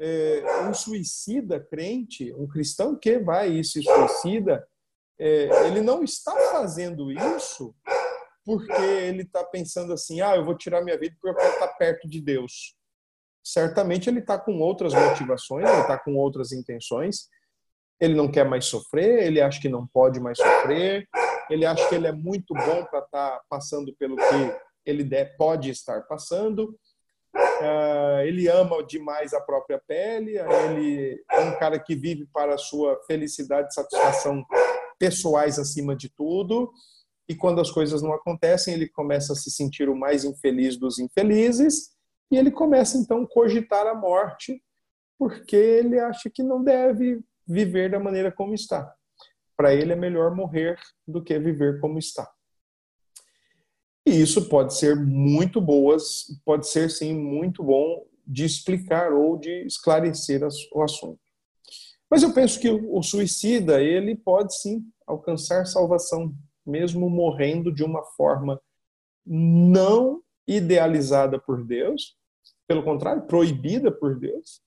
[0.00, 4.66] é, um suicida crente, um cristão que vai e se suicida,
[5.20, 7.74] é, ele não está fazendo isso
[8.56, 11.68] porque ele está pensando assim, ah, eu vou tirar minha vida porque eu quero estar
[11.68, 12.78] perto de Deus
[13.52, 17.28] certamente ele está com outras motivações, ele está com outras intenções.
[17.98, 21.08] Ele não quer mais sofrer, ele acha que não pode mais sofrer,
[21.50, 25.04] ele acha que ele é muito bom para estar tá passando pelo que ele
[25.36, 26.78] pode estar passando.
[27.34, 32.58] Uh, ele ama demais a própria pele, ele é um cara que vive para a
[32.58, 34.44] sua felicidade e satisfação
[34.98, 36.70] pessoais acima de tudo.
[37.28, 40.98] E quando as coisas não acontecem, ele começa a se sentir o mais infeliz dos
[40.98, 41.90] infelizes
[42.30, 44.62] e ele começa então a cogitar a morte,
[45.18, 48.94] porque ele acha que não deve viver da maneira como está.
[49.56, 52.30] Para ele é melhor morrer do que viver como está.
[54.06, 59.66] E isso pode ser muito boas, pode ser sim muito bom de explicar ou de
[59.66, 60.40] esclarecer
[60.72, 61.20] o assunto.
[62.10, 66.34] Mas eu penso que o suicida, ele pode sim alcançar salvação,
[66.68, 68.60] mesmo morrendo de uma forma
[69.24, 72.16] não idealizada por Deus,
[72.66, 74.60] pelo contrário, proibida por Deus,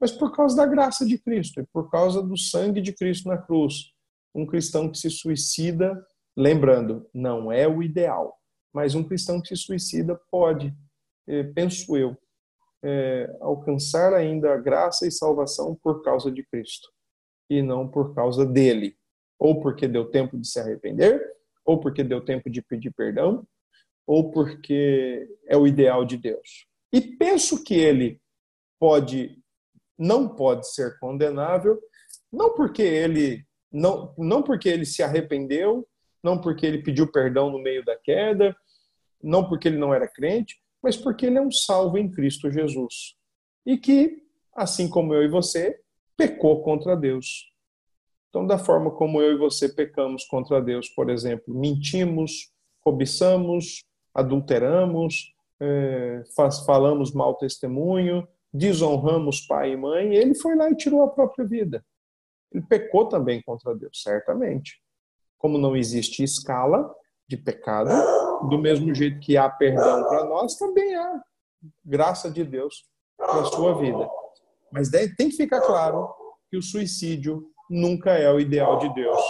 [0.00, 3.38] mas por causa da graça de Cristo e por causa do sangue de Cristo na
[3.38, 3.92] cruz.
[4.34, 6.04] Um cristão que se suicida,
[6.36, 8.36] lembrando, não é o ideal,
[8.72, 10.74] mas um cristão que se suicida pode,
[11.28, 12.16] eh, penso eu,
[12.82, 16.88] é, alcançar ainda a graça e salvação por causa de Cristo
[17.48, 18.96] e não por causa dele,
[19.42, 21.20] ou porque deu tempo de se arrepender,
[21.64, 23.44] ou porque deu tempo de pedir perdão,
[24.06, 26.68] ou porque é o ideal de Deus.
[26.92, 28.20] E penso que ele
[28.78, 29.36] pode
[29.98, 31.76] não pode ser condenável,
[32.32, 35.88] não porque ele não, não porque ele se arrependeu,
[36.22, 38.56] não porque ele pediu perdão no meio da queda,
[39.20, 43.16] não porque ele não era crente, mas porque ele é um salvo em Cristo Jesus.
[43.66, 44.22] E que,
[44.54, 45.80] assim como eu e você,
[46.16, 47.51] pecou contra Deus.
[48.32, 55.34] Então, da forma como eu e você pecamos contra Deus, por exemplo, mentimos, cobiçamos, adulteramos,
[55.60, 61.08] é, faz, falamos mau testemunho, desonramos pai e mãe, ele foi lá e tirou a
[61.08, 61.84] própria vida.
[62.50, 64.80] Ele pecou também contra Deus, certamente.
[65.36, 66.90] Como não existe escala
[67.28, 67.90] de pecado,
[68.48, 71.22] do mesmo jeito que há perdão para nós, também há
[71.84, 74.08] graça de Deus para a sua vida.
[74.72, 76.08] Mas tem que ficar claro
[76.50, 79.20] que o suicídio nunca é o ideal de Deus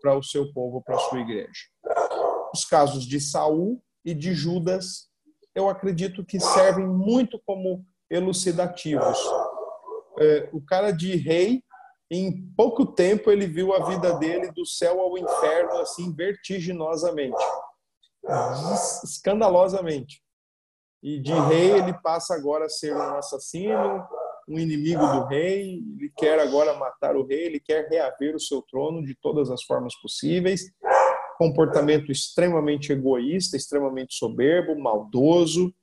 [0.00, 1.68] para o seu povo, para a sua igreja.
[2.52, 5.08] Os casos de Saul e de Judas,
[5.54, 9.18] eu acredito que servem muito como elucidativos.
[10.18, 11.62] É, o cara de rei,
[12.10, 17.42] em pouco tempo, ele viu a vida dele do céu ao inferno, assim, vertiginosamente,
[19.04, 20.22] escandalosamente.
[21.02, 24.06] E de rei, ele passa agora a ser um assassino,
[24.52, 28.60] um inimigo do rei, ele quer agora matar o rei, ele quer reaver o seu
[28.62, 30.70] trono de todas as formas possíveis.
[31.38, 35.74] Comportamento extremamente egoísta, extremamente soberbo, maldoso.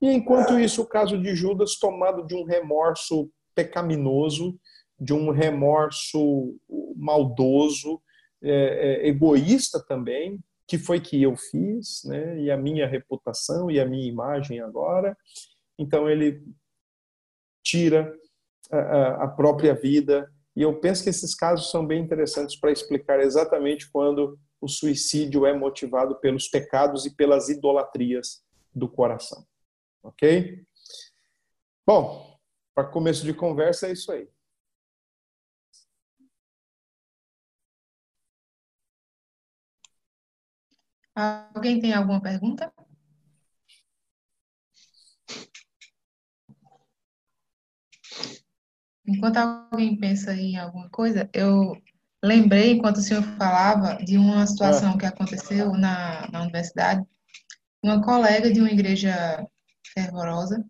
[0.00, 4.58] E enquanto isso, o caso de Judas, tomado de um remorso pecaminoso,
[5.00, 6.54] de um remorso
[6.94, 8.00] maldoso,
[8.42, 12.40] é, é, egoísta também, que foi que eu fiz, né?
[12.40, 15.16] E a minha reputação e a minha imagem agora.
[15.78, 16.42] Então ele
[17.62, 18.12] tira
[18.70, 20.30] a, a própria vida.
[20.54, 25.44] E eu penso que esses casos são bem interessantes para explicar exatamente quando o suicídio
[25.46, 28.44] é motivado pelos pecados e pelas idolatrias
[28.74, 29.44] do coração.
[30.02, 30.64] Ok?
[31.86, 32.38] Bom,
[32.74, 34.28] para começo de conversa é isso aí.
[41.14, 42.72] Alguém tem alguma pergunta?
[49.06, 51.76] Enquanto alguém pensa em alguma coisa, eu
[52.22, 54.98] lembrei, enquanto o senhor falava, de uma situação é.
[54.98, 57.04] que aconteceu na, na universidade.
[57.82, 59.44] Uma colega de uma igreja
[59.92, 60.64] fervorosa,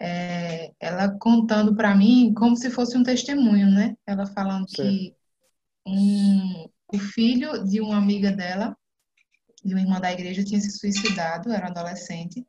[0.00, 3.96] é, ela contando para mim como se fosse um testemunho, né?
[4.06, 4.76] Ela falando Sim.
[4.82, 5.14] que
[5.86, 8.76] um, o filho de uma amiga dela,
[9.64, 12.46] de uma irmã da igreja, tinha se suicidado, era adolescente,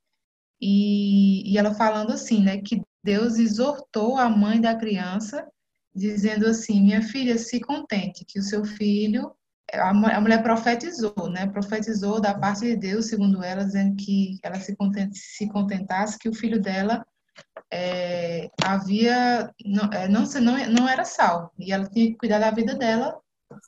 [0.61, 5.47] e, e ela falando assim, né, que Deus exortou a mãe da criança,
[5.93, 9.31] dizendo assim: Minha filha, se contente, que o seu filho.
[9.71, 11.45] A mulher profetizou, né?
[11.45, 14.75] Profetizou da parte de Deus, segundo ela, dizendo que ela se,
[15.13, 17.05] se contentasse, que o filho dela
[17.71, 19.53] é, havia.
[19.63, 21.51] Não, é, não, não, não era salvo.
[21.59, 23.19] E ela tinha que cuidar da vida dela,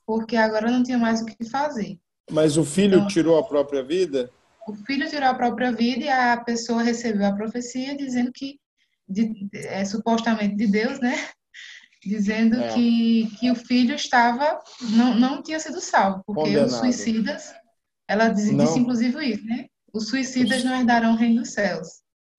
[0.05, 1.99] porque agora não tinha mais o que fazer.
[2.31, 4.31] Mas o filho então, tirou a própria vida?
[4.67, 8.59] O filho tirou a própria vida e a pessoa recebeu a profecia dizendo que
[9.07, 11.15] de, é, supostamente de Deus, né?
[12.03, 12.73] Dizendo é.
[12.73, 14.59] que, que o filho estava,
[14.95, 16.67] não, não tinha sido salvo, porque Condenado.
[16.67, 17.53] os suicidas,
[18.07, 19.67] ela disse, disse, inclusive isso, né?
[19.93, 21.87] Os suicidas não herdarão o reino dos céus.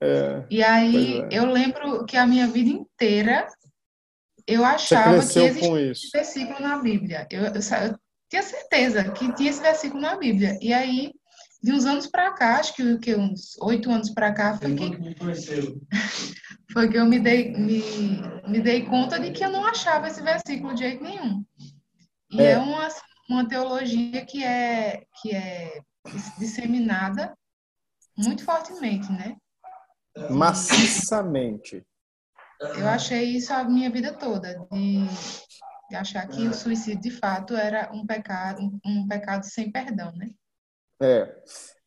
[0.03, 1.29] É, e aí é.
[1.31, 3.47] eu lembro que a minha vida inteira
[4.47, 7.27] eu achava que existia esse versículo na Bíblia.
[7.31, 7.99] Eu, eu, eu,
[8.29, 10.59] tinha certeza que tinha esse versículo na Bíblia.
[10.61, 11.13] E aí,
[11.63, 14.91] de uns anos para cá, acho que, que uns oito anos para cá, foi que,
[16.73, 17.83] foi que eu me dei, me,
[18.49, 21.45] me dei conta de que eu não achava esse versículo de jeito nenhum.
[22.33, 22.89] E é, é uma,
[23.31, 25.81] uma teologia que é, que é
[26.39, 27.33] disseminada
[28.19, 29.37] muito fortemente, né?
[30.31, 31.85] Maciçamente.
[32.61, 35.07] Eu achei isso a minha vida toda, de,
[35.91, 40.13] de achar que o suicídio de fato era um pecado, um, um pecado sem perdão,
[40.13, 40.31] né?
[41.03, 41.35] É.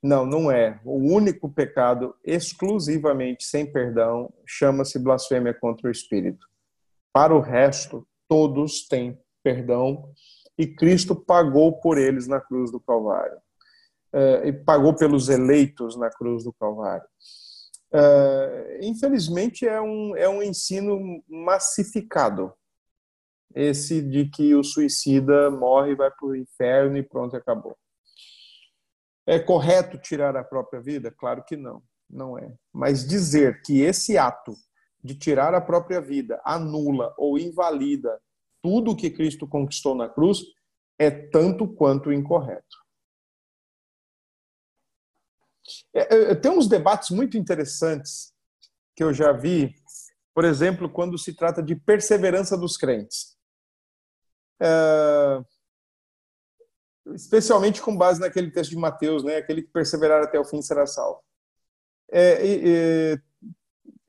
[0.03, 0.79] Não, não é.
[0.83, 6.45] O único pecado exclusivamente sem perdão chama-se blasfêmia contra o Espírito.
[7.13, 10.11] Para o resto, todos têm perdão
[10.57, 13.37] e Cristo pagou por eles na cruz do Calvário.
[14.13, 17.07] É, e pagou pelos eleitos na cruz do Calvário.
[17.93, 22.53] É, infelizmente, é um, é um ensino massificado.
[23.53, 27.77] Esse de que o suicida morre, vai para o inferno e pronto, acabou.
[29.25, 31.11] É correto tirar a própria vida?
[31.11, 32.53] Claro que não, não é.
[32.71, 34.55] Mas dizer que esse ato
[35.03, 38.19] de tirar a própria vida anula ou invalida
[38.61, 40.39] tudo o que Cristo conquistou na cruz
[40.97, 42.85] é tanto quanto incorreto.
[45.93, 48.33] É, é, tem uns debates muito interessantes
[48.95, 49.75] que eu já vi,
[50.33, 53.35] por exemplo, quando se trata de perseverança dos crentes.
[54.59, 55.43] É,
[57.13, 59.37] especialmente com base naquele texto de Mateus, né?
[59.37, 61.21] Aquele que perseverar até o fim será salvo.
[62.11, 63.19] É,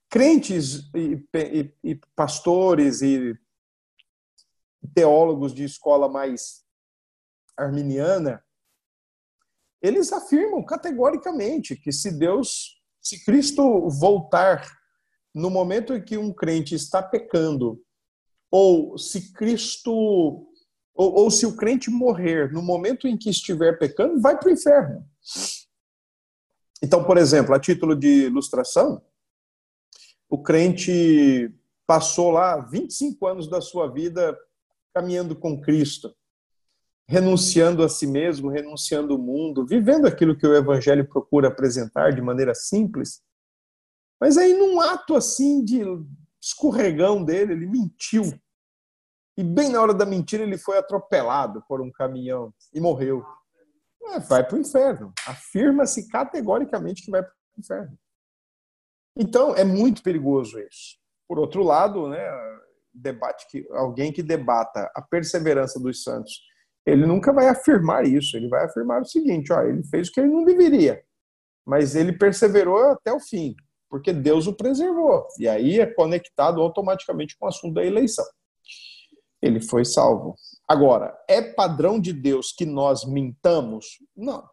[0.09, 3.39] crentes e, e, e, pastores e
[4.95, 6.65] teólogos de escola mais
[7.57, 8.43] arminiana,
[9.83, 14.67] eles afirmam categoricamente que se Deus, se Cristo voltar
[15.35, 17.83] no momento em que um crente está pecando,
[18.51, 20.49] ou se Cristo
[20.97, 24.53] Ou, ou se o crente morrer no momento em que estiver pecando, vai para o
[24.53, 25.07] inferno.
[26.83, 29.03] Então, por exemplo, a título de ilustração,
[30.29, 31.55] o crente
[31.87, 34.37] passou lá 25 anos da sua vida
[34.95, 36.15] caminhando com Cristo,
[37.07, 42.21] renunciando a si mesmo, renunciando ao mundo, vivendo aquilo que o evangelho procura apresentar de
[42.21, 43.23] maneira simples.
[44.21, 45.83] Mas aí, num ato assim de
[46.41, 48.25] escorregão dele, ele mentiu.
[49.37, 53.25] E bem na hora da mentira, ele foi atropelado por um caminhão e morreu.
[54.09, 55.13] É, vai para o inferno.
[55.27, 57.99] Afirma-se categoricamente que vai para o inferno.
[59.17, 60.99] Então, é muito perigoso isso.
[61.29, 62.23] Por outro lado, né,
[62.95, 66.41] debate que alguém que debata a perseverança dos santos,
[66.87, 68.37] ele nunca vai afirmar isso.
[68.37, 71.03] Ele vai afirmar o seguinte: ó, ele fez o que ele não deveria,
[71.67, 73.55] mas ele perseverou até o fim,
[73.91, 75.27] porque Deus o preservou.
[75.39, 78.25] E aí é conectado automaticamente com o assunto da eleição.
[79.43, 80.35] Ele foi salvo.
[80.67, 83.99] Agora, é padrão de Deus que nós mintamos?
[84.17, 84.49] Não.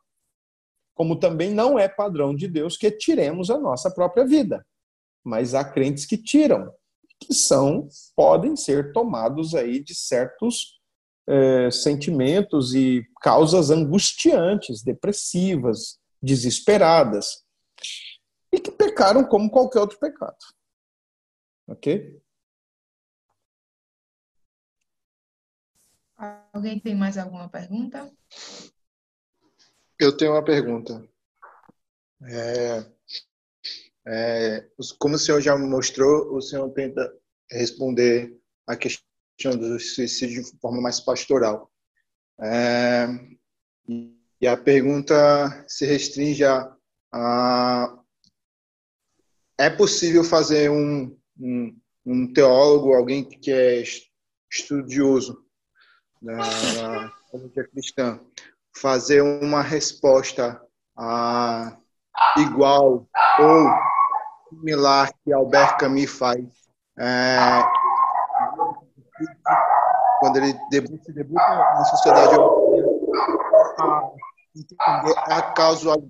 [0.93, 4.65] Como também não é padrão de Deus que tiremos a nossa própria vida.
[5.23, 6.71] Mas há crentes que tiram,
[7.19, 10.79] que são, podem ser tomados aí de certos
[11.27, 17.43] é, sentimentos e causas angustiantes, depressivas, desesperadas,
[18.51, 20.37] e que pecaram como qualquer outro pecado.
[21.67, 22.21] Ok?
[26.53, 28.11] Alguém tem mais alguma pergunta?
[29.99, 31.03] Eu tenho uma pergunta.
[32.23, 32.85] É,
[34.07, 34.69] é,
[34.99, 37.13] como o senhor já mostrou, o senhor tenta
[37.49, 41.71] responder a questão do suicídio de forma mais pastoral.
[42.39, 43.07] É,
[43.87, 46.75] e a pergunta se restringe a,
[47.11, 47.99] a
[49.57, 53.83] é possível fazer um, um, um teólogo, alguém que é
[54.51, 55.42] estudioso,
[56.23, 58.19] da, da cristã,
[58.75, 60.59] fazer uma resposta
[62.37, 63.05] igual
[63.39, 63.69] ou
[64.49, 66.39] similar que Albert Camus faz
[66.99, 67.37] é,
[70.19, 72.35] quando ele debuta, debuta na sociedade
[74.55, 76.07] entender a causalidade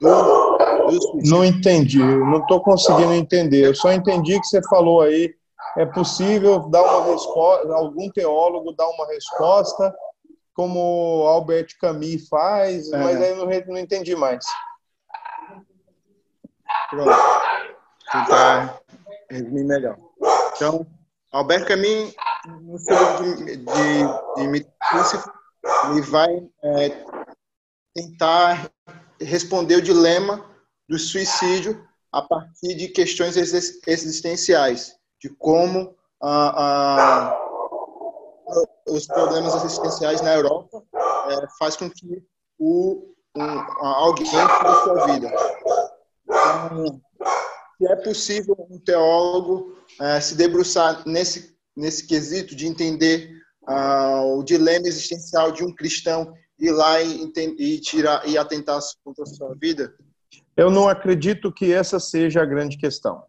[0.00, 3.66] do, do Não entendi, não estou conseguindo entender.
[3.66, 5.34] Eu só entendi que você falou aí
[5.76, 9.94] é possível dar uma resposta, algum teólogo dar uma resposta,
[10.52, 12.98] como Albert Camus faz, é.
[12.98, 14.44] mas aí eu não, não entendi mais.
[16.90, 17.10] Pronto.
[18.10, 18.80] Tentar
[19.30, 19.96] resumir melhor.
[20.56, 20.86] Então,
[21.32, 22.14] Albert Camus,
[22.62, 24.70] no seu livro de, de, de
[25.90, 27.04] ele vai é,
[27.94, 28.70] tentar
[29.20, 30.44] responder o dilema
[30.88, 37.50] do suicídio a partir de questões existenciais de como ah, ah,
[38.88, 42.22] os problemas existenciais na Europa é, faz com que
[42.58, 43.42] o, um,
[43.80, 45.32] alguém tire sua vida.
[46.24, 47.00] Então,
[47.78, 53.30] se é possível um teólogo é, se debruçar nesse, nesse quesito de entender
[53.66, 59.24] ah, o dilema existencial de um cristão ir lá e, e tirar e atentar contra
[59.24, 59.94] a sua vida?
[60.56, 63.22] Eu não acredito que essa seja a grande questão.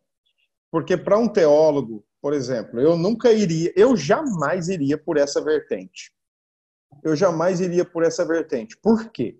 [0.71, 6.13] Porque para um teólogo, por exemplo, eu nunca iria, eu jamais iria por essa vertente.
[7.03, 8.77] Eu jamais iria por essa vertente.
[8.77, 9.37] Por quê?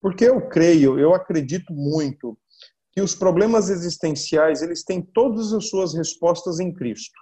[0.00, 2.36] Porque eu creio, eu acredito muito
[2.92, 7.18] que os problemas existenciais, eles têm todas as suas respostas em Cristo.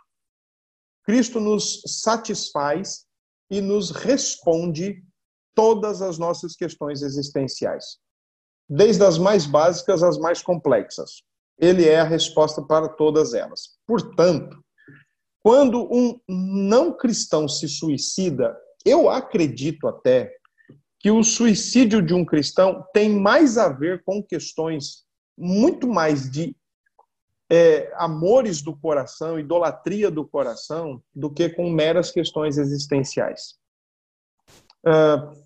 [1.02, 3.04] Cristo nos satisfaz
[3.50, 5.04] e nos responde
[5.54, 7.98] todas as nossas questões existenciais,
[8.68, 11.22] desde as mais básicas às mais complexas
[11.58, 13.78] ele é a resposta para todas elas.
[13.86, 14.62] Portanto,
[15.42, 20.34] quando um não cristão se suicida, eu acredito até
[20.98, 25.04] que o suicídio de um cristão tem mais a ver com questões
[25.36, 26.56] muito mais de
[27.50, 33.56] é, amores do coração, idolatria do coração, do que com meras questões existenciais.
[34.86, 35.44] Uh,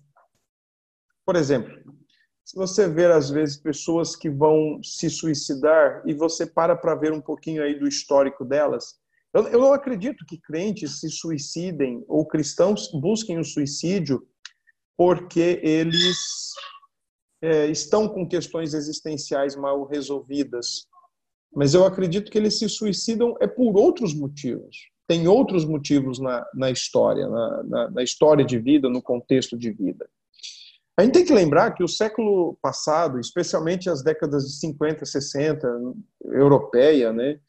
[1.25, 1.98] por exemplo,
[2.49, 7.13] se você ver, às vezes, pessoas que vão se suicidar e você para para ver
[7.13, 8.95] um pouquinho aí do histórico delas,
[9.31, 14.27] eu, eu não acredito que crentes se suicidem ou cristãos busquem o suicídio
[14.97, 16.17] porque eles
[17.39, 20.87] é, estão com questões existenciais mal resolvidas.
[21.53, 24.89] Mas eu acredito que eles se suicidam é por outros motivos.
[25.07, 29.71] Tem outros motivos na, na história, na, na, na história de vida, no contexto de
[29.71, 30.09] vida.
[30.99, 35.65] A gente tem que lembrar que o século passado, especialmente as décadas de 50, 60,
[36.25, 37.39] europeia, né,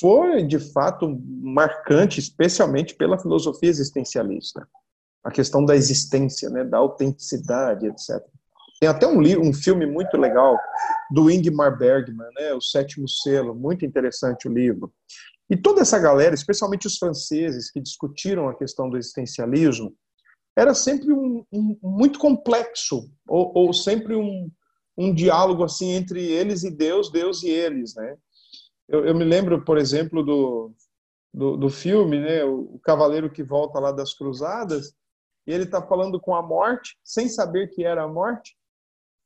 [0.00, 1.06] foi de fato
[1.42, 4.66] marcante, especialmente pela filosofia existencialista.
[5.22, 8.24] a questão da existência, né, da autenticidade, etc.
[8.80, 10.56] Tem até um, livro, um filme muito legal
[11.10, 14.90] do Ingmar Bergman, né, O Sétimo Selo, muito interessante o livro.
[15.50, 19.94] E toda essa galera, especialmente os franceses que discutiram a questão do existencialismo,
[20.56, 24.50] era sempre um, um muito complexo, ou, ou sempre um,
[24.96, 28.16] um diálogo assim entre eles e Deus, Deus e eles, né?
[28.88, 30.72] Eu, eu me lembro, por exemplo, do,
[31.34, 32.42] do, do filme, né?
[32.44, 34.94] O, o, cavaleiro que volta lá das cruzadas,
[35.46, 38.56] e ele está falando com a morte, sem saber que era a morte.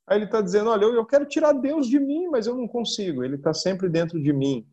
[0.07, 2.67] Aí ele está dizendo, olha, eu, eu quero tirar Deus de mim, mas eu não
[2.67, 3.23] consigo.
[3.23, 4.67] Ele está sempre dentro de mim.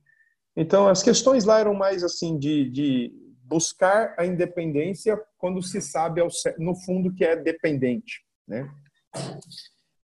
[0.57, 6.21] Então, as questões lá eram mais assim de, de buscar a independência quando se sabe,
[6.59, 8.23] no fundo, que é dependente.
[8.47, 8.69] Né?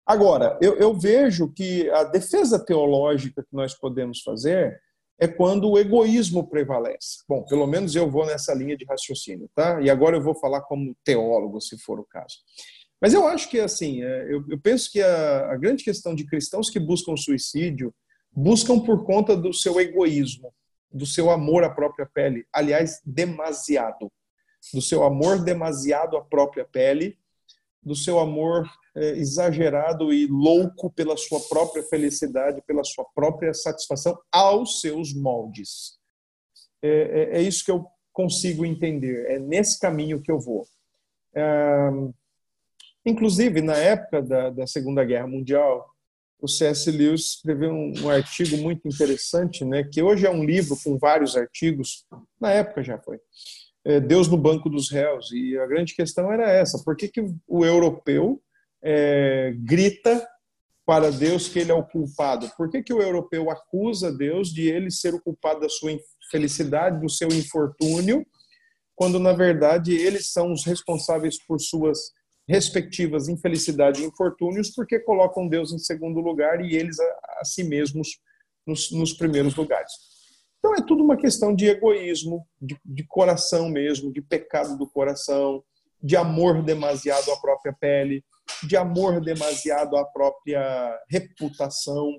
[0.06, 4.80] Agora, eu, eu vejo que a defesa teológica que nós podemos fazer
[5.18, 7.22] é quando o egoísmo prevalece.
[7.28, 9.80] Bom, pelo menos eu vou nessa linha de raciocínio, tá?
[9.80, 12.38] E agora eu vou falar como teólogo, se for o caso.
[13.00, 16.26] Mas eu acho que, assim, é, eu, eu penso que a, a grande questão de
[16.26, 17.94] cristãos que buscam suicídio
[18.32, 20.52] buscam por conta do seu egoísmo,
[20.94, 22.46] do seu amor à própria pele.
[22.52, 24.10] Aliás, demasiado.
[24.72, 27.18] Do seu amor demasiado à própria pele,
[27.82, 28.66] do seu amor
[28.96, 35.98] é, exagerado e louco pela sua própria felicidade, pela sua própria satisfação aos seus moldes.
[36.80, 39.26] É, é, é isso que eu consigo entender.
[39.30, 40.64] É nesse caminho que eu vou.
[41.34, 41.90] É,
[43.04, 45.93] inclusive, na época da, da Segunda Guerra Mundial,
[46.44, 46.90] o C.S.
[46.90, 51.36] Lewis escreveu um, um, artigo muito interessante, né, que hoje é um livro com vários
[51.38, 52.04] artigos,
[52.38, 53.18] na época já foi,
[53.82, 57.24] é, Deus no Banco dos Réus, e a grande questão era essa, por que, que
[57.48, 58.42] o europeu
[58.82, 60.28] é, grita
[60.84, 62.50] para Deus que ele é o culpado?
[62.58, 67.00] Por que, que o europeu acusa Deus de ele ser o culpado da sua infelicidade,
[67.00, 68.26] do seu infortúnio,
[68.94, 72.12] quando na verdade eles são os responsáveis por suas
[72.48, 77.64] respectivas infelicidade e infortúnios, porque colocam Deus em segundo lugar e eles a, a si
[77.64, 78.20] mesmos
[78.66, 79.92] nos, nos, primeiros lugares.
[80.58, 85.62] Então é tudo uma questão de egoísmo, de, de coração mesmo, de pecado do coração,
[86.02, 88.22] de amor demasiado à própria pele,
[88.62, 92.10] de amor demasiado à própria reputação,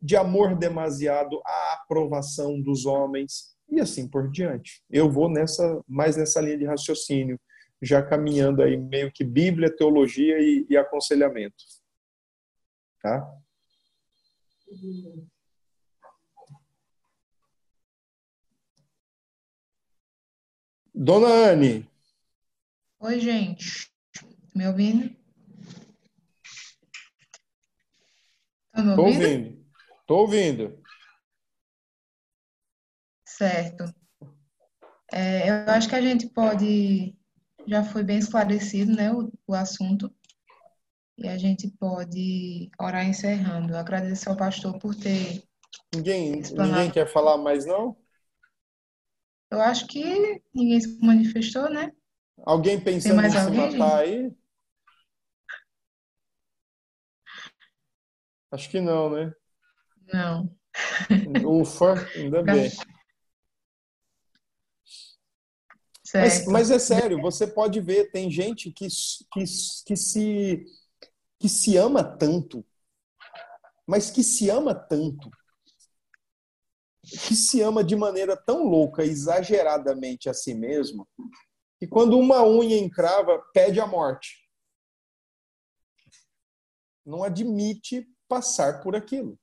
[0.00, 4.82] de amor demasiado à aprovação dos homens e assim por diante.
[4.88, 7.38] Eu vou nessa mais nessa linha de raciocínio
[7.80, 11.56] já caminhando aí meio que Bíblia, teologia e, e aconselhamento.
[13.02, 13.26] Tá?
[20.94, 21.88] Dona Anne.
[22.98, 23.90] Oi, gente.
[24.54, 25.14] Me ouvindo?
[28.72, 28.96] Tá me ouvindo?
[28.96, 29.66] Tô ouvindo.
[30.06, 30.82] Tô ouvindo.
[33.26, 33.84] Certo.
[35.12, 37.15] É, eu acho que a gente pode
[37.66, 40.12] já foi bem esclarecido, né, o, o assunto.
[41.18, 43.72] E a gente pode orar encerrando.
[43.72, 45.42] Eu agradeço ao pastor por ter.
[45.94, 47.96] Ninguém, ninguém quer falar mais, não?
[49.50, 50.02] Eu acho que
[50.54, 51.90] ninguém se manifestou, né?
[52.44, 54.30] Alguém pensando em se matar aí?
[58.50, 59.32] Acho que não, né?
[60.12, 60.50] Não.
[61.46, 62.70] Ufa, ainda bem.
[66.14, 68.86] Mas, mas, é sério, você pode ver, tem gente que,
[69.32, 69.44] que,
[69.86, 70.66] que, se,
[71.38, 72.64] que se ama tanto,
[73.86, 75.30] mas que se ama tanto,
[77.02, 81.08] que se ama de maneira tão louca, exageradamente a si mesmo,
[81.78, 84.44] que quando uma unha encrava, pede a morte.
[87.04, 89.38] Não admite passar por aquilo.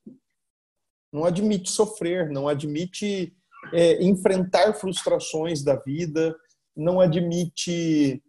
[1.12, 3.34] Não admite sofrer, não admite
[3.72, 6.36] é, enfrentar frustrações da vida,
[6.76, 8.22] não admite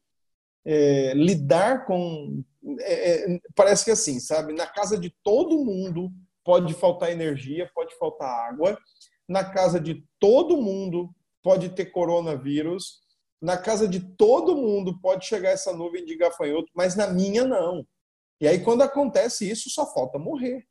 [0.65, 2.43] é, lidar com.
[2.79, 4.53] É, é, parece que assim, sabe?
[4.53, 6.11] Na casa de todo mundo
[6.43, 8.77] pode faltar energia, pode faltar água.
[9.27, 13.01] Na casa de todo mundo pode ter coronavírus.
[13.41, 17.85] Na casa de todo mundo pode chegar essa nuvem de gafanhoto, mas na minha não.
[18.41, 20.65] E aí, quando acontece isso, só falta morrer.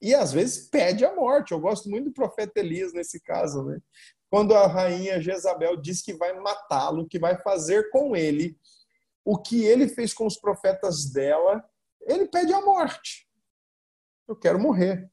[0.00, 1.52] E às vezes pede a morte.
[1.52, 3.78] Eu gosto muito do profeta Elias nesse caso, né?
[4.30, 8.56] Quando a rainha Jezabel diz que vai matá-lo, que vai fazer com ele
[9.24, 11.68] o que ele fez com os profetas dela,
[12.02, 13.26] ele pede a morte.
[14.26, 15.10] Eu quero morrer.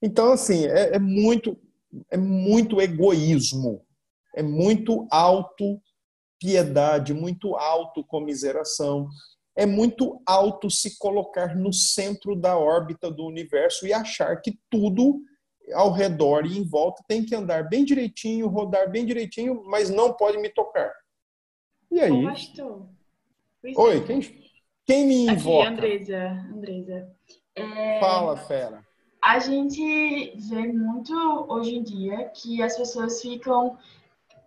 [0.00, 1.60] Então, assim, é, é muito,
[2.10, 3.84] é muito egoísmo,
[4.36, 9.08] é muito auto-piedade, muito auto-comiseração,
[9.56, 15.20] é muito auto se colocar no centro da órbita do universo e achar que tudo
[15.72, 20.12] ao redor e em volta tem que andar bem direitinho, rodar bem direitinho, mas não
[20.12, 20.92] pode me tocar.
[21.90, 22.24] E aí?
[22.24, 22.88] Pastor.
[23.76, 24.20] Oi, quem,
[24.86, 25.68] quem me invoca?
[25.68, 26.46] Aqui, Andresa.
[26.52, 27.12] Andresa.
[27.54, 28.00] É...
[28.00, 28.86] Fala, fera.
[29.22, 31.12] A gente vê muito
[31.48, 33.76] hoje em dia que as pessoas ficam.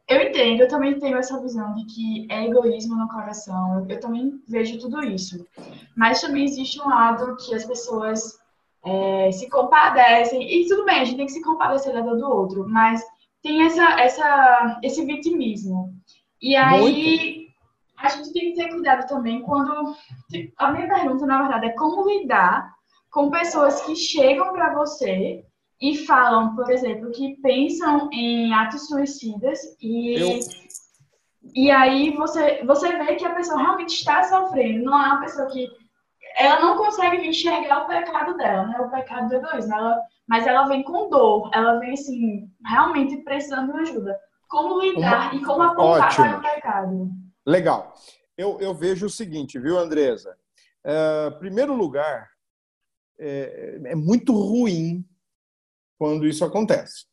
[0.08, 3.80] Eu entendo, eu também tenho essa visão de que é egoísmo no coração.
[3.80, 5.46] Eu, eu também vejo tudo isso.
[5.96, 8.41] Mas também existe um lado que as pessoas
[8.86, 10.42] é, se compadecem.
[10.42, 12.68] E tudo bem, a gente tem que se compadecer da dor do outro.
[12.68, 13.04] Mas
[13.42, 15.94] tem essa, essa, esse vitimismo.
[16.42, 16.80] E aí.
[16.80, 17.52] Muito.
[17.98, 19.96] A gente tem que ter cuidado também quando.
[20.58, 22.74] A minha pergunta, na verdade, é como lidar
[23.12, 25.46] com pessoas que chegam para você
[25.80, 30.40] e falam, por exemplo, que pensam em atos suicidas e Eu...
[31.54, 35.48] e aí você você vê que a pessoa realmente está sofrendo, não é uma pessoa
[35.48, 35.68] que
[36.38, 38.80] ela não consegue enxergar o pecado dela, né?
[38.80, 43.74] O pecado do egoísmo, ela, mas ela vem com dor, ela vem assim, realmente precisando
[43.74, 44.20] de ajuda.
[44.48, 45.36] Como lidar Uma...
[45.36, 46.26] e como apontar Ótimo.
[46.26, 47.12] para o pecado?
[47.46, 47.94] Legal.
[48.38, 50.38] Eu, eu vejo o seguinte, viu, Andresa?
[50.86, 52.30] Uh, primeiro lugar,
[53.20, 55.06] é, é muito ruim
[55.98, 57.06] quando isso acontece.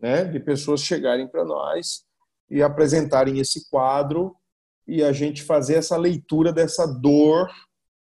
[0.00, 0.24] Né?
[0.24, 2.04] De pessoas chegarem para nós
[2.48, 4.36] e apresentarem esse quadro
[4.86, 7.50] e a gente fazer essa leitura dessa dor,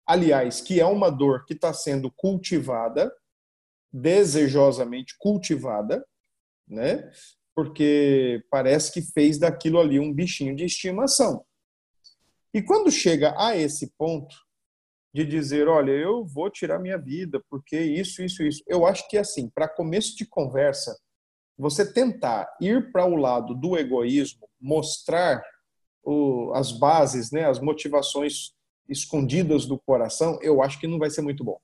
[0.07, 3.13] aliás, que é uma dor que está sendo cultivada,
[3.93, 6.05] desejosamente cultivada,
[6.67, 7.11] né?
[7.55, 11.45] Porque parece que fez daquilo ali um bichinho de estimação.
[12.55, 14.35] E quando chega a esse ponto,
[15.15, 18.63] de dizer, olha, eu vou tirar minha vida porque isso, isso, isso.
[18.67, 20.99] Eu acho que assim, para começo de conversa,
[21.59, 25.43] você tentar ir para o lado do egoísmo, mostrar
[26.03, 28.53] o, as bases, né, as motivações
[28.89, 31.59] escondidas do coração, eu acho que não vai ser muito bom.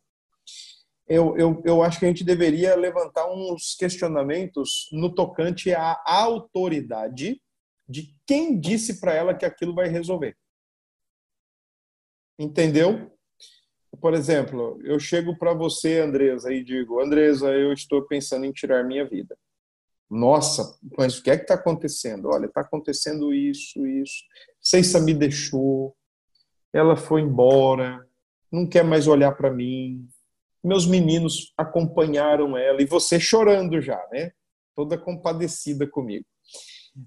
[1.07, 7.41] Eu, eu, eu acho que a gente deveria levantar uns questionamentos no tocante à autoridade
[7.89, 10.37] de quem disse para ela que aquilo vai resolver.
[12.39, 13.11] Entendeu?
[14.01, 18.85] Por exemplo, eu chego para você, Andresa, e digo: Andresa, eu estou pensando em tirar
[18.85, 19.37] minha vida.
[20.11, 22.29] Nossa, mas o que é que está acontecendo?
[22.29, 24.25] Olha, está acontecendo isso, isso.
[24.61, 25.97] Ceissa me deixou,
[26.79, 28.07] ela foi embora,
[28.51, 30.09] não quer mais olhar para mim.
[30.63, 34.33] Meus meninos acompanharam ela e você chorando já, né?
[34.75, 36.25] Toda compadecida comigo.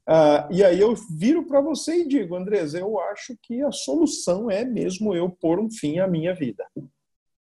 [0.08, 4.50] Uh, e aí eu viro para você e digo, Andresa, eu acho que a solução
[4.50, 6.66] é mesmo eu pôr um fim à minha vida.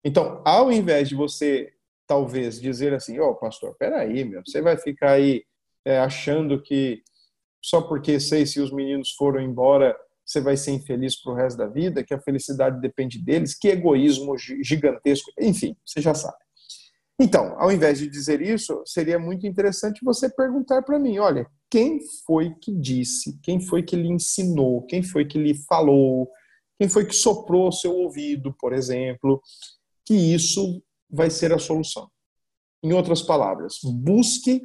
[0.03, 1.74] Então, ao invés de você
[2.05, 5.43] talvez dizer assim, ó, oh, pastor, peraí, meu, você vai ficar aí
[5.84, 7.01] é, achando que
[7.61, 9.97] só porque sei se os meninos foram embora
[10.28, 13.70] você vai ser infeliz para o resto da vida, que a felicidade depende deles, que
[13.70, 16.38] egoísmo gigantesco, enfim, você já sabe.
[17.20, 22.00] Então, ao invés de dizer isso, seria muito interessante você perguntar para mim: olha, quem
[22.26, 26.30] foi que disse, quem foi que lhe ensinou, quem foi que lhe falou,
[26.78, 29.42] quem foi que soprou seu ouvido, por exemplo,
[30.06, 32.10] que isso vai ser a solução.
[32.84, 34.62] Em outras palavras, busque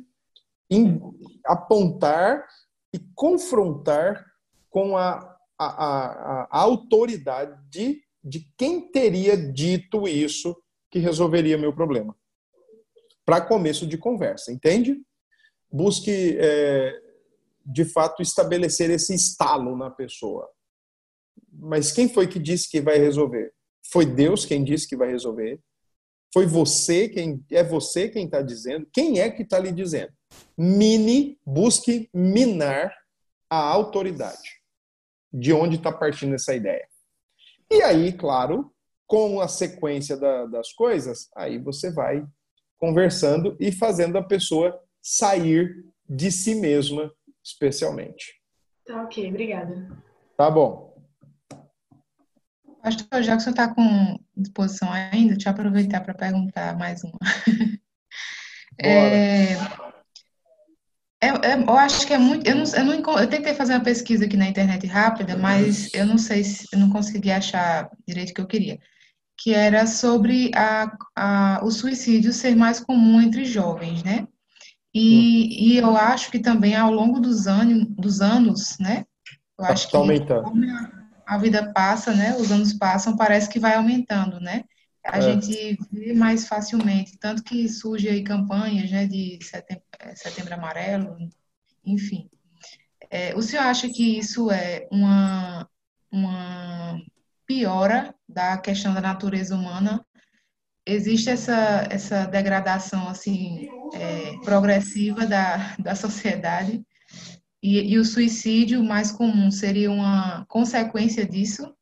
[1.46, 2.46] apontar
[2.92, 4.24] e confrontar
[4.68, 5.31] com a,
[5.66, 10.56] a, a, autoridade de, de quem teria dito isso
[10.90, 12.16] que resolveria meu problema
[13.24, 15.00] para começo de conversa, entende?
[15.70, 17.00] Busque, é,
[17.64, 20.48] de fato, estabelecer esse estalo na pessoa.
[21.52, 23.52] Mas quem foi que disse que vai resolver?
[23.90, 25.60] Foi Deus quem disse que vai resolver?
[26.32, 28.86] Foi você quem é você quem está dizendo?
[28.92, 30.12] Quem é que está lhe dizendo?
[30.56, 32.92] Mine, busque minar
[33.50, 34.61] a autoridade.
[35.32, 36.86] De onde está partindo essa ideia?
[37.70, 38.72] E aí, claro,
[39.06, 42.26] com a sequência da, das coisas, aí você vai
[42.78, 47.12] conversando e fazendo a pessoa sair de si mesma,
[47.42, 48.40] especialmente.
[48.86, 49.88] Tá ok, obrigada.
[50.36, 50.92] Tá bom.
[52.82, 57.18] Pastor, já que você está com disposição ainda, deixa eu aproveitar para perguntar mais uma.
[58.80, 59.54] É,
[61.22, 62.46] é, é, eu acho que é muito.
[62.46, 66.04] Eu, não, eu, não, eu tentei fazer uma pesquisa aqui na internet rápida, mas eu
[66.04, 68.78] não sei se eu não consegui achar direito o que eu queria
[69.42, 74.28] que era sobre a, a, o suicídio ser mais comum entre jovens, né?
[74.94, 79.04] E, e eu acho que também ao longo dos, anos, dos anos, né?
[79.58, 80.52] Eu acho que aumentando.
[81.26, 82.36] a, vida passa, né?
[82.36, 84.64] Os anos passam, parece que vai aumentando, né?
[85.04, 85.22] A é.
[85.22, 89.06] gente vê mais facilmente, tanto que surge aí campanhas, né?
[89.06, 89.82] De setembro,
[90.14, 91.16] setembro amarelo,
[91.84, 92.28] enfim.
[93.10, 95.68] É, o senhor acha que isso é uma,
[96.10, 97.00] uma
[97.46, 100.04] piora da questão da natureza humana,
[100.86, 106.84] existe essa, essa degradação assim é, progressiva da, da sociedade
[107.62, 111.72] E, e o suicídio mais comum seria uma consequência disso?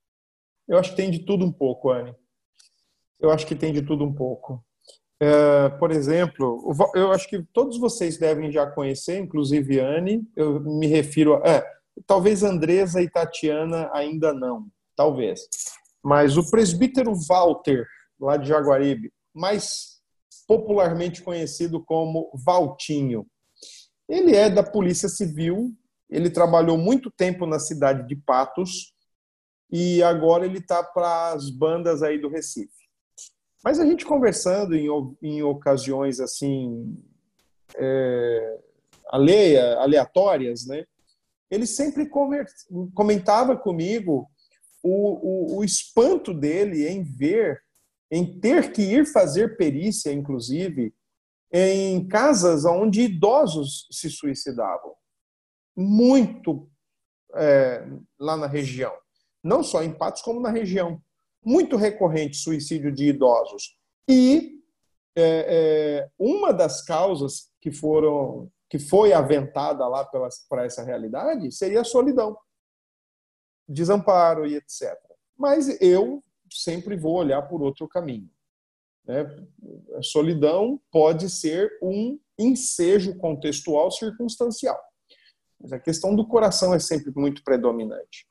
[0.68, 2.14] Eu acho que tem de tudo um pouco, Anne.
[3.18, 4.62] Eu acho que tem de tudo um pouco.
[5.22, 10.86] É, por exemplo, eu acho que todos vocês devem já conhecer, inclusive Anne, eu me
[10.86, 11.46] refiro a.
[11.46, 14.66] É, talvez Andresa e Tatiana ainda não,
[14.96, 15.42] talvez.
[16.02, 17.86] Mas o presbítero Walter,
[18.18, 20.00] lá de Jaguaribe, mais
[20.48, 23.26] popularmente conhecido como Valtinho,
[24.08, 25.72] ele é da Polícia Civil,
[26.08, 28.94] ele trabalhou muito tempo na cidade de Patos
[29.70, 32.89] e agora ele está para as bandas aí do Recife.
[33.62, 34.88] Mas a gente conversando em,
[35.22, 36.96] em ocasiões assim
[37.76, 38.58] é,
[39.08, 40.84] alheia, aleatórias, né?
[41.50, 42.08] Ele sempre
[42.94, 44.30] comentava comigo
[44.82, 47.60] o, o, o espanto dele em ver,
[48.10, 50.94] em ter que ir fazer perícia, inclusive,
[51.52, 54.94] em casas onde idosos se suicidavam.
[55.76, 56.70] Muito
[57.34, 57.84] é,
[58.18, 58.92] lá na região.
[59.42, 61.02] Não só em Patos, como na região
[61.44, 63.76] muito recorrente suicídio de idosos.
[64.08, 64.60] E
[65.16, 65.46] é,
[66.02, 70.08] é, uma das causas que foram que foi aventada lá
[70.48, 72.38] para essa realidade seria a solidão,
[73.68, 74.96] desamparo e etc.
[75.36, 78.30] Mas eu sempre vou olhar por outro caminho.
[79.04, 79.26] Né?
[79.96, 84.80] A solidão pode ser um ensejo contextual circunstancial.
[85.60, 88.24] Mas a questão do coração é sempre muito predominante.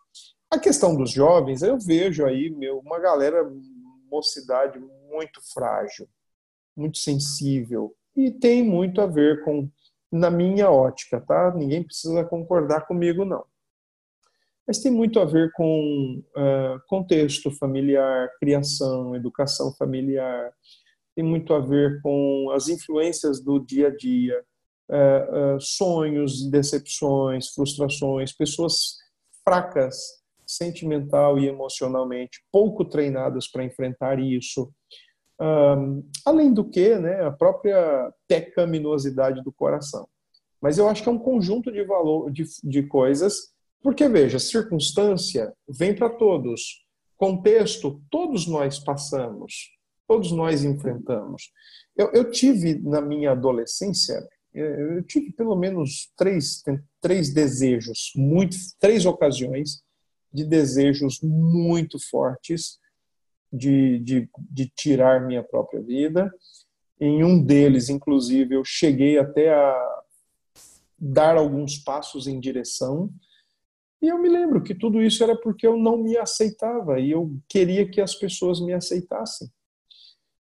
[0.52, 3.48] A questão dos jovens, eu vejo aí meu, uma galera,
[4.12, 6.10] mocidade muito frágil,
[6.76, 9.70] muito sensível, e tem muito a ver com,
[10.12, 11.54] na minha ótica, tá?
[11.56, 13.46] Ninguém precisa concordar comigo, não.
[14.68, 20.52] Mas tem muito a ver com uh, contexto familiar, criação, educação familiar,
[21.16, 24.44] tem muito a ver com as influências do dia a dia,
[24.90, 28.98] uh, uh, sonhos, decepções, frustrações, pessoas
[29.44, 30.19] fracas
[30.50, 34.72] sentimental e emocionalmente pouco treinadas para enfrentar isso.
[35.40, 40.08] Um, além do que, né, a própria pecaminosidade do coração.
[40.60, 45.54] Mas eu acho que é um conjunto de valor de, de coisas, porque veja, circunstância
[45.68, 46.84] vem para todos,
[47.16, 49.70] contexto todos nós passamos,
[50.08, 51.52] todos nós enfrentamos.
[51.96, 56.62] Eu, eu tive na minha adolescência, eu tive pelo menos três,
[57.00, 59.82] três desejos, muito, três ocasiões
[60.32, 62.80] de desejos muito fortes
[63.52, 66.32] de, de, de tirar minha própria vida.
[67.00, 70.02] Em um deles, inclusive, eu cheguei até a
[70.98, 73.10] dar alguns passos em direção.
[74.02, 77.36] E eu me lembro que tudo isso era porque eu não me aceitava e eu
[77.48, 79.50] queria que as pessoas me aceitassem.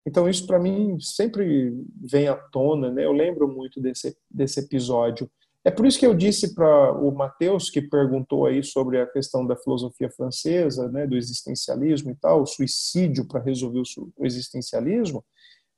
[0.05, 1.71] Então isso para mim sempre
[2.01, 3.05] vem à tona, né?
[3.05, 5.29] Eu lembro muito desse desse episódio
[5.63, 9.45] é por isso que eu disse para o Matheus, que perguntou aí sobre a questão
[9.45, 13.81] da filosofia francesa, né, do existencialismo e tal, o suicídio para resolver
[14.17, 15.23] o existencialismo,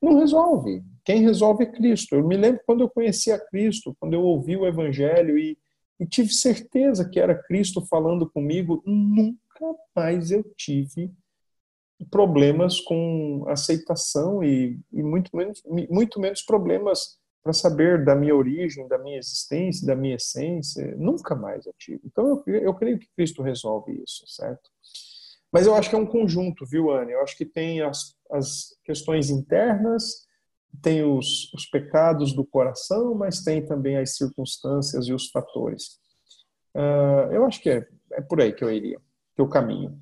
[0.01, 0.83] não resolve.
[1.03, 2.15] Quem resolve é Cristo.
[2.15, 5.57] Eu me lembro quando eu conheci a Cristo, quando eu ouvi o Evangelho e,
[5.99, 11.11] e tive certeza que era Cristo falando comigo, nunca mais eu tive
[12.09, 18.87] problemas com aceitação e, e muito, menos, muito menos problemas para saber da minha origem,
[18.87, 22.01] da minha existência, da minha essência, nunca mais eu tive.
[22.05, 24.69] Então eu, eu creio que Cristo resolve isso, certo?
[25.51, 27.11] Mas eu acho que é um conjunto, viu, Anne?
[27.11, 30.27] Eu acho que tem as, as questões internas,
[30.81, 35.99] tem os, os pecados do coração, mas tem também as circunstâncias e os fatores.
[36.73, 38.97] Uh, eu acho que é, é por aí que eu iria,
[39.35, 39.99] que eu caminho.